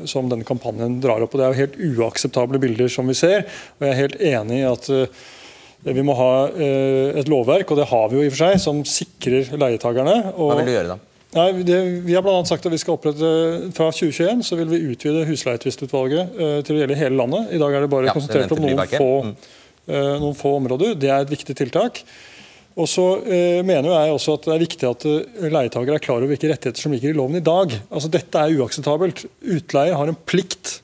[0.06, 1.32] som denne kampanjen drar opp.
[1.34, 3.42] og Det er jo helt uakseptable bilder som vi ser.
[3.80, 4.86] og Jeg er helt enig i at
[5.96, 8.84] vi må ha et lovverk, og det har vi jo i og for seg, som
[8.86, 10.20] sikrer leietakerne.
[10.38, 11.00] Hva vil du gjøre da?
[11.34, 13.30] Nei, det, Vi har blant annet sagt at vi skal opprette
[13.74, 17.50] fra 2021 så vil vi utvide husleietvistutvalget uh, til å gjelde hele landet.
[17.56, 19.10] I dag er det bare Ja, konsentrert om noen få,
[19.90, 20.94] eh, noen få områder.
[20.98, 22.04] Det er et viktig tiltak.
[22.74, 25.08] Og så uh, mener jeg også at det er viktig at
[25.42, 27.74] leietakere er klar over hvilke rettigheter som ligger i loven i dag.
[27.90, 29.26] Altså Dette er uakseptabelt.
[29.42, 30.78] Utleier har en plikt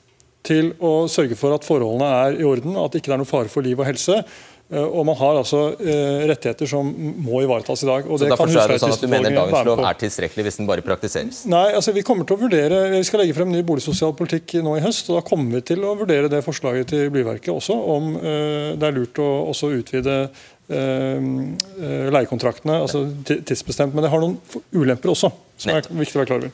[0.47, 3.51] til å sørge for at forholdene er i orden, at det ikke er noe fare
[3.51, 4.23] for liv og helse.
[4.71, 6.87] Eh, Og man har altså eh, rettigheter som
[7.25, 8.05] må ivaretas i dag.
[8.07, 10.67] og Så derfor forstår det sånn at du mener dagens lov er tilstrekkelig hvis den
[10.69, 11.37] bare praktiseres?
[11.51, 14.71] Nei, altså vi kommer til å vurdere, vi skal legge frem ny boligsosial politikk nå
[14.79, 15.05] i høst.
[15.11, 18.85] og Da kommer vi til å vurdere det forslaget til Blyverket også, om eh, det
[18.87, 20.15] er lurt å også utvide
[20.71, 23.91] leiekontraktene, altså tidsbestemt.
[23.91, 24.37] Men det har noen
[24.71, 25.27] ulemper også,
[25.59, 26.51] som er viktig å være klar over.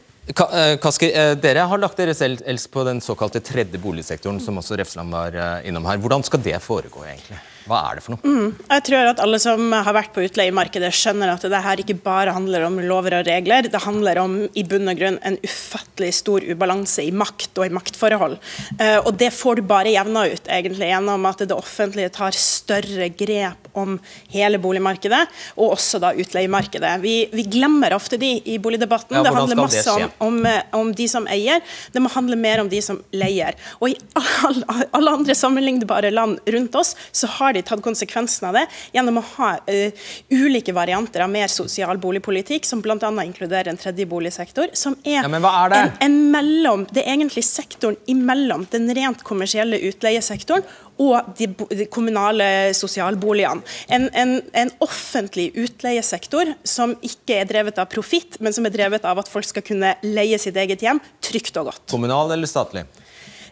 [0.81, 5.13] Kaski, dere har lagt dere selv els på den såkalte tredje boligsektoren, som også Refsland
[5.13, 5.37] var
[5.69, 6.01] innom her.
[6.01, 7.37] Hvordan skal det foregå, egentlig?
[7.67, 8.23] Hva er det for noe?
[8.23, 8.55] Mm.
[8.71, 12.35] Jeg tror at alle som har vært på utleiemarkedet, skjønner at det her ikke bare
[12.35, 13.67] handler om lover og regler.
[13.67, 17.73] Det handler om i bunn og grunn en ufattelig stor ubalanse i makt og i
[17.75, 18.37] maktforhold.
[18.79, 23.09] Eh, og det får du bare jevna ut egentlig gjennom at det offentlige tar større
[23.17, 23.97] grep om
[24.33, 25.23] hele boligmarkedet,
[25.57, 26.95] og også da utleiemarkedet.
[27.03, 29.19] Vi, vi glemmer ofte de i boligdebatten.
[29.19, 31.61] Ja, det handler masse det om, om, eh, om de som eier.
[31.93, 33.57] Det må handle mer om de som leier.
[33.81, 38.57] Og i alle, alle andre sammenlignbare land rundt oss, så har de tatt konsekvensen av
[38.57, 42.97] det gjennom å ha uh, ulike varianter av mer sosial boligpolitikk, som bl.a.
[43.23, 45.81] inkluderer en tredje boligsektor, som er, Ja, er det?
[45.81, 50.65] En, en mellom, det er egentlig sektoren imellom den rent kommersielle utleiesektoren
[50.97, 51.47] og de,
[51.77, 53.61] de kommunale sosialboligene.
[53.93, 59.05] En, en, en offentlig utleiesektor som ikke er drevet av profitt, men som er drevet
[59.05, 61.85] av at folk skal kunne leie sitt eget hjem trygt og godt.
[61.93, 62.87] Kommunal eller statlig?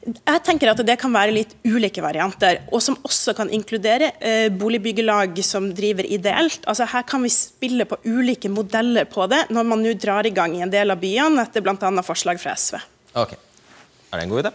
[0.05, 4.51] Jeg tenker at det kan være litt ulike varianter, og som også kan inkludere eh,
[4.53, 6.61] boligbyggelag som driver ideelt.
[6.69, 10.33] Altså Her kan vi spille på ulike modeller på det, når man nå drar i
[10.35, 11.89] gang i en del av byene, etter bl.a.
[12.05, 12.77] forslag fra SV.
[13.17, 13.33] Ok.
[14.11, 14.53] Er det en god idé?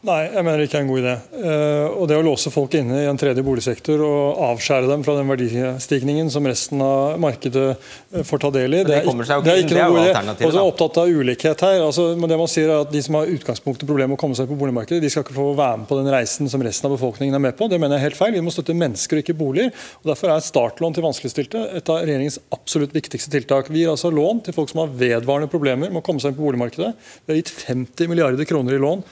[0.00, 1.10] Nei, jeg mener det ikke er en god idé.
[1.36, 5.12] Eh, og det å låse folk inne i en tredje boligsektor og avskjære dem fra
[5.18, 9.52] den verdistigningen som resten av markedet eh, får ta del i, det, det er, det
[9.52, 10.46] er ikke noen god idé.
[10.46, 11.82] Og så er opptatt av ulikhet her.
[11.84, 14.38] Altså, men det man sier er at De som har utgangspunktet problemer med å komme
[14.40, 16.96] seg på boligmarkedet, de skal ikke få være med på den reisen som resten av
[16.96, 17.68] befolkningen er med på.
[17.68, 18.32] Det mener jeg er helt feil.
[18.40, 19.68] Vi må støtte mennesker og ikke boliger.
[20.00, 23.68] og Derfor er startlån til vanskeligstilte et av regjeringens absolutt viktigste tiltak.
[23.68, 26.40] Vi gir altså lån til folk som har vedvarende problemer med å komme seg inn
[26.40, 26.94] på boligmarkedet.
[27.26, 29.04] Vi har gitt 50 milliarder kroner i lån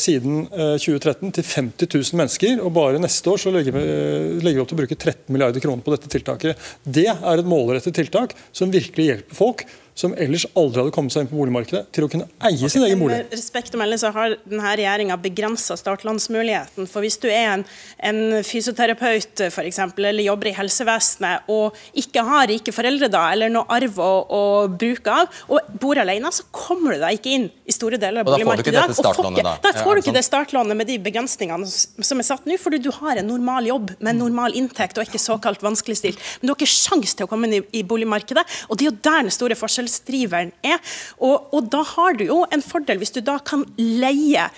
[0.00, 2.62] siden eh, 2013 til 50 000 mennesker.
[2.64, 5.34] og Bare neste år så legger vi, eh, legger vi opp til å bruke 13
[5.34, 6.70] milliarder kroner på dette tiltaket.
[6.84, 9.66] Det er et målrettet tiltak som virkelig hjelper folk
[9.98, 13.00] som ellers aldri hadde kommet seg inn på boligmarkedet, til å kunne eie sin egen
[13.02, 13.16] bolig.
[13.24, 16.86] Med respekt å melde så har denne regjeringa begrensa startlånsmuligheten.
[16.90, 17.64] For hvis du er en,
[18.10, 23.50] en fysioterapeut for eksempel, eller jobber i helsevesenet og ikke har rike foreldre da, eller
[23.52, 27.48] noe arv å, å bruke av, og bor alene, så kommer du deg ikke inn
[27.68, 28.72] i store deler av Og da får du ikke boligmarkedet.
[28.72, 29.56] i dag, dette får startlånet ikke- da?
[29.66, 31.66] Da får du det ikke det startlånet med de begrensningene
[32.12, 35.18] som er satt nå, fordi du har en normal jobb med normal inntekt og ikke
[35.22, 36.18] såkalt vanskeligstilt.
[36.40, 38.90] Men du har ikke sjans til å komme inn i, i boligmarkedet, og det er
[38.92, 39.56] jo der den store
[39.88, 40.80] forskjellsdriveren er.
[41.18, 44.48] Og, og da har du jo en fordel hvis du da kan leie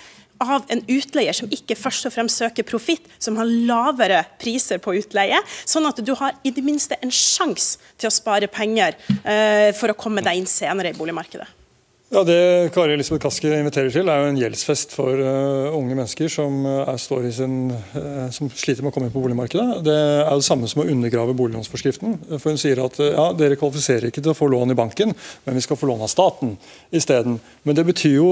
[0.41, 4.95] av en utleier som ikke først og fremst søker profitt, som har lavere priser på
[4.97, 5.37] utleie,
[5.69, 9.93] sånn at du har i det minste en sjanse til å spare penger eh, for
[9.93, 11.60] å komme deg inn senere i boligmarkedet.
[12.13, 16.27] Ja, Det Kari Elisabeth Kaski inviterer til, er jo en gjeldsfest for uh, unge mennesker
[16.27, 16.89] som, uh,
[17.31, 19.77] sin, uh, som sliter med å komme inn på boligmarkedet.
[19.85, 22.17] Det er jo det samme som å undergrave boliglånsforskriften.
[22.33, 25.13] For Hun sier at ja, dere kvalifiserer ikke til å få lån i banken,
[25.45, 26.57] men vi skal få lån av staten
[26.91, 27.37] isteden.
[27.63, 28.27] Men det betyr jo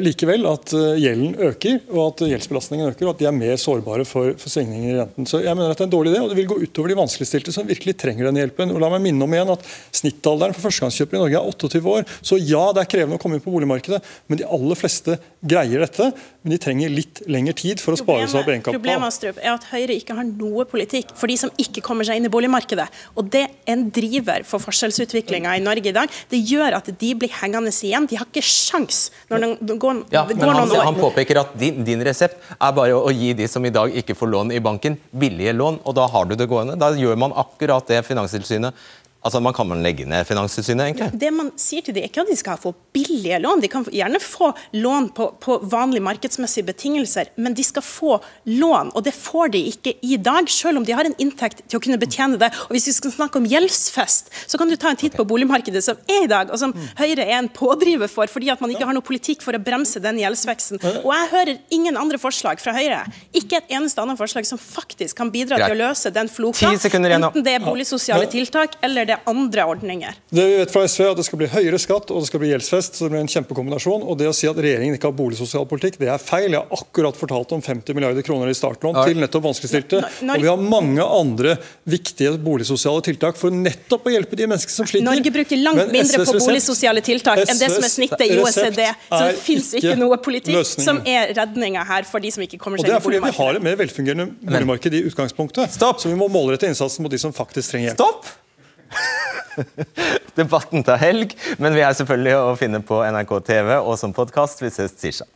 [0.00, 4.32] likevel at gjelden øker, og at gjeldsbelastningen øker, og at de er mer sårbare for,
[4.40, 5.28] for svingninger i renten.
[5.28, 6.98] Så jeg mener at det er en dårlig idé, og det vil gå utover de
[7.02, 8.72] vanskeligstilte som virkelig trenger den hjelpen.
[8.72, 9.68] Og La meg minne om igjen at
[10.00, 12.08] Snittalderen for førstegangskjøpere i Norge er 28 år.
[12.24, 15.84] Så ja, det er krevende å komme inn på boligmarkedet, men de aller fleste greier
[15.84, 16.10] dette.
[16.42, 18.78] Men de trenger litt lengre tid for å spare seg opp egenkapital.
[18.78, 22.20] problemet Astrup, er at Høyre ikke har noe politikk for de som ikke kommer seg
[22.20, 22.86] inn i boligmarkedet.
[23.18, 26.08] Og Det er en driver for forskjellsutviklinga i Norge i dag.
[26.30, 28.06] Det gjør at de blir hengende igjen.
[28.08, 30.84] De har ikke sjans når det går, Ja, går han, noen år.
[30.88, 34.16] han påpeker at din, din resept er bare å gi de som i dag ikke
[34.16, 36.78] får lån i banken, billige lån, og da har du det gående.
[36.78, 38.74] Da gjør man akkurat det Finanstilsynet
[39.18, 41.18] Altså, Man kan man legge ned Finanstilsynet, egentlig?
[41.18, 43.62] Det man sier til dem, er ikke at de skal få billige lån.
[43.64, 48.92] De kan gjerne få lån på, på vanlige markedsmessige betingelser, men de skal få lån.
[48.94, 51.82] Og det får de ikke i dag, selv om de har en inntekt til å
[51.82, 52.52] kunne betjene det.
[52.68, 55.82] Og Hvis vi skal snakke om gjeldsfest, så kan du ta en titt på boligmarkedet
[55.84, 58.86] som er i dag, og som Høyre er en pådriver for, fordi at man ikke
[58.86, 60.78] har noe politikk for å bremse den gjeldsveksten.
[61.02, 63.02] Og jeg hører ingen andre forslag fra Høyre.
[63.34, 66.70] Ikke et eneste annet forslag som faktisk kan bidra til å løse den floka.
[66.70, 70.16] Enten det er boligsosiale tiltak eller det andre ordninger.
[70.30, 72.42] Det vi vet fra SV er at det skal bli høyere skatt og det skal
[72.42, 72.98] bli gjeldsfest.
[72.98, 74.04] så det blir en kjempekombinasjon.
[74.04, 76.50] Og det å si at regjeringen ikke har boligsosial politikk, det er feil.
[76.52, 80.02] Jeg har akkurat fortalt om 50 milliarder kroner i startlån til nettopp vanskeligstilte.
[80.28, 81.56] Og vi har mange andre
[81.88, 85.06] viktige boligsosiale tiltak for nettopp å hjelpe de menneskene som sliter.
[85.08, 88.82] Norge bruker langt Men mindre på boligsosiale tiltak enn det som er snittet i OECD.
[89.08, 90.86] Så det fins ikke noe politikk løsningen.
[90.88, 93.08] som er redninga her for de som ikke kommer seg inn i boligmarkedet.
[93.08, 95.78] Og det er fordi vi har et mer velfungerende boligmarked i utgangspunktet.
[95.78, 96.02] Stopp.
[96.02, 98.02] Så vi må målrette innsatsen mot de som faktisk trenger hjelp.
[98.02, 98.47] Stopp!
[100.38, 104.62] Debatten tar helg, men vi er selvfølgelig å finne på NRK TV og som podkast.
[104.62, 105.30] Vi ses tirsdag.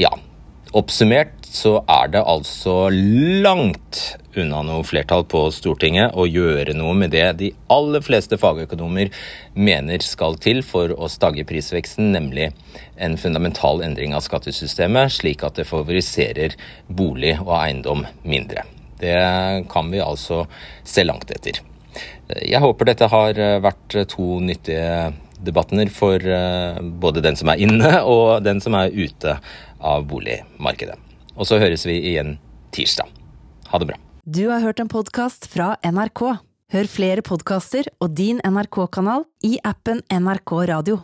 [0.00, 0.14] Ja,
[0.72, 3.98] oppsummert så er det altså langt
[4.38, 9.10] unna noe flertall på Stortinget å gjøre noe med det de aller fleste fagøkonomer
[9.58, 12.52] mener skal til for å stagge prisveksten, nemlig
[12.96, 16.54] en fundamental endring av skattesystemet, slik at det favoriserer
[16.86, 18.64] bolig og eiendom mindre.
[19.00, 19.16] Det
[19.72, 20.44] kan vi altså
[20.84, 21.62] se langt etter.
[22.30, 25.10] Jeg håper dette har vært to nyttige
[25.44, 29.38] debatter for eh, både den som er inne og den som er ute
[29.80, 30.98] av boligmarkedet.
[31.36, 32.36] Og så høres vi igjen
[32.74, 33.08] tirsdag.
[33.70, 33.98] Ha det bra.
[34.28, 36.24] Du har hørt en podkast fra NRK.
[36.70, 41.00] Hør flere podkaster og din NRK-kanal i appen NRK Radio.